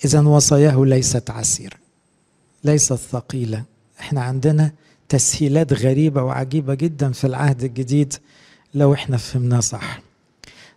إذا 0.05 0.21
وصاياه 0.21 0.85
ليست 0.85 1.29
عسيرة 1.29 1.77
ليست 2.63 2.93
ثقيلة. 2.93 3.63
إحنا 3.99 4.21
عندنا 4.21 4.71
تسهيلات 5.09 5.73
غريبة 5.73 6.23
وعجيبة 6.23 6.73
جدا 6.73 7.11
في 7.11 7.27
العهد 7.27 7.63
الجديد 7.63 8.13
لو 8.73 8.93
إحنا 8.93 9.17
فهمناه 9.17 9.59
صح. 9.59 9.99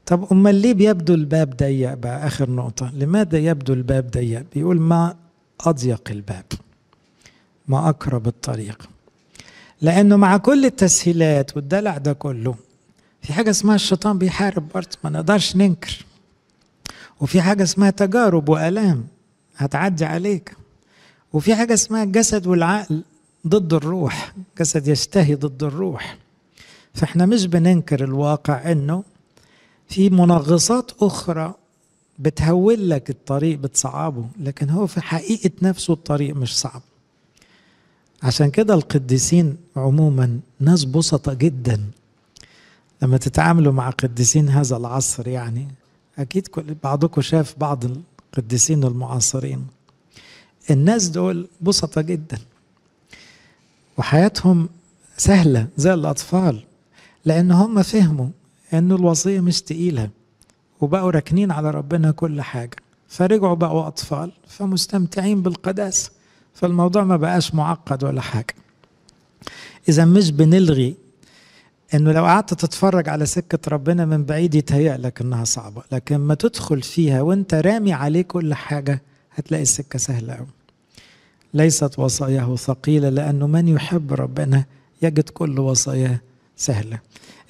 طب 0.06 0.26
أمال 0.32 0.54
ليه 0.54 0.72
بيبدو 0.72 1.14
الباب 1.14 1.56
ضيق 1.56 1.94
بقى؟ 1.94 2.26
آخر 2.26 2.50
نقطة. 2.50 2.90
لماذا 2.94 3.38
يبدو 3.38 3.72
الباب 3.72 4.10
ضيق؟ 4.10 4.44
بيقول 4.54 4.80
ما 4.80 5.16
أضيق 5.60 6.10
الباب 6.10 6.44
ما 7.68 7.88
أقرب 7.88 8.26
الطريق. 8.26 8.88
لأنه 9.82 10.16
مع 10.16 10.36
كل 10.36 10.64
التسهيلات 10.64 11.56
والدلع 11.56 11.98
ده 11.98 12.12
كله 12.12 12.54
في 13.22 13.32
حاجة 13.32 13.50
اسمها 13.50 13.74
الشيطان 13.74 14.18
بيحارب 14.18 14.68
برضه 14.74 14.88
ما 15.04 15.10
نقدرش 15.10 15.56
ننكر. 15.56 16.04
وفي 17.20 17.42
حاجة 17.42 17.62
اسمها 17.62 17.90
تجارب 17.90 18.48
وآلام 18.48 19.06
هتعدي 19.56 20.04
عليك. 20.04 20.56
وفي 21.32 21.54
حاجة 21.54 21.74
اسمها 21.74 22.02
الجسد 22.02 22.46
والعقل 22.46 23.02
ضد 23.46 23.74
الروح 23.74 24.34
جسد 24.58 24.88
يشتهي 24.88 25.34
ضد 25.34 25.62
الروح. 25.62 26.18
فإحنا 26.94 27.26
مش 27.26 27.46
بننكر 27.46 28.04
الواقع 28.04 28.72
إنه 28.72 29.04
في 29.88 30.10
منغصات 30.10 30.90
أخرى 31.00 31.54
بتهول 32.18 32.90
لك 32.90 33.10
الطريق 33.10 33.58
بتصعبه 33.58 34.24
لكن 34.40 34.70
هو 34.70 34.86
في 34.86 35.00
حقيقة 35.00 35.50
نفسه 35.62 35.92
الطريق 35.92 36.36
مش 36.36 36.58
صعب. 36.58 36.82
عشان 38.22 38.50
كده 38.50 38.74
القديسين 38.74 39.56
عموما 39.76 40.40
ناس 40.60 40.84
بسطة 40.84 41.34
جدا. 41.34 41.80
لما 43.02 43.16
تتعاملوا 43.16 43.72
مع 43.72 43.90
قديسين 43.90 44.48
هذا 44.48 44.76
العصر 44.76 45.28
يعني 45.28 45.68
أكيد 46.18 46.46
كل 46.46 46.74
بعضكم 46.84 47.20
شاف 47.20 47.54
بعض 47.58 47.84
القديسين 47.84 48.84
المعاصرين 48.84 49.66
الناس 50.70 51.08
دول 51.08 51.48
بسطة 51.60 52.00
جدا. 52.00 52.38
وحياتهم 53.98 54.68
سهلة 55.16 55.68
زي 55.76 55.94
الأطفال 55.94 56.64
لأن 57.24 57.50
هم 57.52 57.82
فهموا 57.82 58.28
ان 58.72 58.92
الوصية 58.92 59.40
مش 59.40 59.62
تقيلة 59.62 60.10
وبقوا 60.80 61.10
راكنين 61.10 61.50
على 61.50 61.70
ربنا 61.70 62.10
كل 62.10 62.42
حاجة. 62.42 62.76
فرجعوا 63.08 63.54
بقوا 63.54 63.86
أطفال 63.86 64.32
فمستمتعين 64.48 65.42
بالقداسة. 65.42 66.10
فالموضوع 66.56 67.04
ما 67.04 67.16
بقاش 67.16 67.54
معقد 67.54 68.04
ولا 68.04 68.20
حاجة. 68.20 68.54
إذا 69.88 70.04
مش 70.04 70.30
بنلغي 70.30 70.94
إنه 71.94 72.12
لو 72.12 72.24
قعدت 72.24 72.54
تتفرج 72.54 73.08
على 73.08 73.26
سكة 73.26 73.58
ربنا 73.68 74.04
من 74.04 74.24
بعيد 74.24 74.54
يتهيأ 74.54 74.96
لك 74.96 75.20
إنها 75.20 75.44
صعبة 75.44 75.82
لكن 75.92 76.16
ما 76.16 76.34
تدخل 76.34 76.82
فيها 76.82 77.22
وأنت 77.22 77.54
رامي 77.54 77.92
عليه 77.92 78.22
كل 78.22 78.54
حاجة 78.54 79.02
هتلاقي 79.34 79.62
السكة 79.62 79.98
سهلة 79.98 80.34
قوي 80.34 80.46
ليست 81.54 81.98
وصاياه 81.98 82.56
ثقيلة 82.56 83.08
لأنه 83.08 83.46
من 83.46 83.68
يحب 83.68 84.12
ربنا 84.12 84.64
يجد 85.02 85.28
كل 85.28 85.58
وصاياه 85.60 86.20
سهلة. 86.56 86.98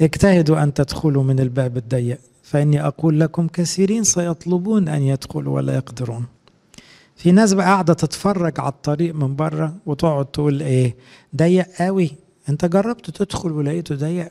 اجتهدوا 0.01 0.63
أن 0.63 0.75
تدخلوا 0.75 1.23
من 1.23 1.41
الباب 1.41 1.77
الضيق 1.77 2.19
فإني 2.43 2.87
أقول 2.87 3.21
لكم 3.21 3.49
كثيرين 3.49 4.05
سيطلبون 4.05 4.89
أن 4.89 5.03
يدخلوا 5.03 5.55
ولا 5.55 5.75
يقدرون. 5.75 6.27
في 7.17 7.33
ناس 7.33 7.53
بقى 7.55 7.67
قاعدة 7.67 7.95
تتفرج 7.95 8.61
على 8.61 8.69
الطريق 8.69 9.15
من 9.15 9.37
بره 9.37 9.77
وتقعد 9.87 10.27
تقول 10.27 10.63
إيه 10.63 10.97
ضيق 11.37 11.67
قوي. 11.83 12.11
أنت 12.49 12.65
جربت 12.65 13.11
تدخل 13.11 13.53
ولقيته 13.53 13.95
ضيق؟ 13.95 14.31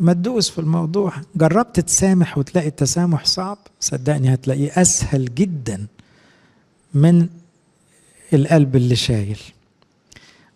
ما 0.00 0.12
تدوس 0.12 0.50
في 0.50 0.58
الموضوع. 0.58 1.12
جربت 1.36 1.80
تسامح 1.80 2.38
وتلاقي 2.38 2.68
التسامح 2.68 3.24
صعب؟ 3.24 3.58
صدقني 3.80 4.34
هتلاقيه 4.34 4.70
أسهل 4.76 5.34
جدا 5.34 5.86
من 6.94 7.28
القلب 8.32 8.76
اللي 8.76 8.96
شايل. 8.96 9.40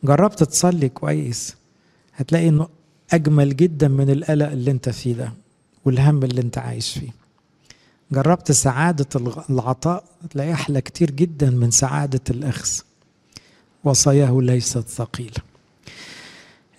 جربت 0.05 0.43
تصلي 0.43 0.89
كويس؟ 0.89 1.57
هتلاقي 2.15 2.49
إنه 2.49 2.69
أجمل 3.13 3.57
جدا 3.57 3.89
من 3.89 4.11
القلق 4.11 4.51
اللي 4.51 4.71
أنت 4.71 4.89
فيه 4.89 5.15
ده 5.15 5.33
والهم 5.85 6.23
اللي 6.23 6.41
أنت 6.41 6.59
عايش 6.59 6.99
فيه. 6.99 7.22
جربت 8.13 8.53
سعادة 8.53 9.07
العطاء 9.51 10.05
تلاقي 10.31 10.53
أحلى 10.53 10.81
كتير 10.81 11.11
جدا 11.11 11.51
من 11.51 11.71
سعادة 11.71 12.21
الأخذ 12.31 12.71
وصاياه 13.85 14.41
ليست 14.41 14.89
ثقيلة. 14.89 15.37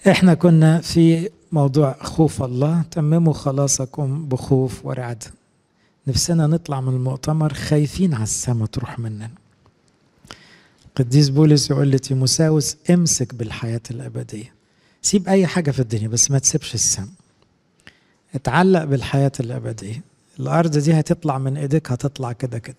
إحنا 0.07 0.33
كنا 0.33 0.81
في 0.81 1.29
موضوع 1.51 1.95
خوف 2.01 2.43
الله 2.43 2.81
تمموا 2.91 3.33
خلاصكم 3.33 4.25
بخوف 4.25 4.85
ورعد. 4.85 5.23
نفسنا 6.07 6.47
نطلع 6.47 6.81
من 6.81 6.93
المؤتمر 6.93 7.53
خايفين 7.53 8.13
على 8.13 8.23
السما 8.23 8.65
تروح 8.65 8.99
مننا. 8.99 9.29
قديس 10.95 11.29
بولس 11.29 11.71
يقول 11.71 11.91
لتيموساوس 11.91 12.77
امسك 12.89 13.35
بالحياة 13.35 13.81
الأبدية. 13.91 14.53
سيب 15.01 15.27
أي 15.27 15.47
حاجة 15.47 15.71
في 15.71 15.79
الدنيا 15.79 16.07
بس 16.07 16.31
ما 16.31 16.39
تسيبش 16.39 16.73
السما 16.73 17.07
اتعلق 18.35 18.83
بالحياة 18.83 19.31
الأبدية. 19.39 20.12
الأرض 20.39 20.77
دي 20.77 20.93
هتطلع 20.99 21.37
من 21.37 21.57
إيدك 21.57 21.91
هتطلع 21.91 22.31
كده 22.31 22.59
كده. 22.59 22.75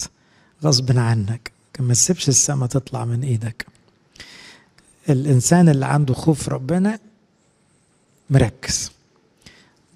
غصب 0.65 0.99
عنك. 0.99 1.53
ما 1.81 1.95
تسيبش 1.95 2.29
السما 2.29 2.67
تطلع 2.67 3.05
من 3.05 3.23
إيدك. 3.23 3.67
الإنسان 5.09 5.69
اللي 5.69 5.87
عنده 5.87 6.15
خوف 6.15 6.49
ربنا 6.49 6.99
مركز. 8.31 8.93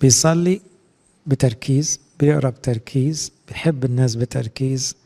بيصلي 0.00 0.60
بتركيز 1.26 2.00
بيقرأ 2.20 2.50
بتركيز 2.50 3.32
بيحب 3.48 3.84
الناس 3.84 4.14
بتركيز 4.16 4.96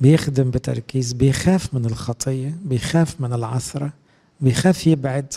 بيخدم 0.00 0.50
بتركيز 0.50 1.12
بيخاف 1.12 1.74
من 1.74 1.84
الخطية 1.84 2.54
بيخاف 2.64 3.20
من 3.20 3.32
العثرة 3.32 3.92
بيخاف 4.40 4.86
يبعد 4.86 5.34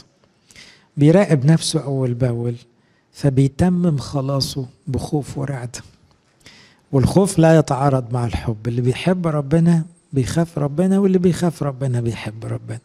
بيراقب 0.98 1.46
نفسه 1.46 1.84
أول 1.84 2.14
بأول 2.14 2.56
فبيتمم 3.14 3.98
خلاصه 3.98 4.66
بخوف 4.88 5.38
ورعد. 5.38 5.76
والخوف 6.94 7.40
لا 7.40 7.58
يتعارض 7.60 8.14
مع 8.14 8.26
الحب. 8.26 8.68
اللي 8.68 8.82
بيحب 8.82 9.28
ربنا 9.28 9.84
بيخاف 10.14 10.58
ربنا 10.60 11.00
واللي 11.00 11.18
بيخاف 11.18 11.64
ربنا 11.64 12.02
بيحب 12.02 12.46
ربنا. 12.46 12.80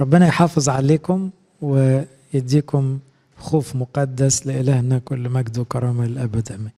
ربنا 0.00 0.26
يحافظ 0.26 0.68
عليكم 0.68 1.30
ويديكم 1.62 2.98
خوف 3.38 3.76
مقدس 3.76 4.46
لإلهنا 4.46 4.98
كل 4.98 5.28
مجد 5.28 5.58
وكرامة 5.58 6.06
للأبد. 6.06 6.52
أمين. 6.52 6.70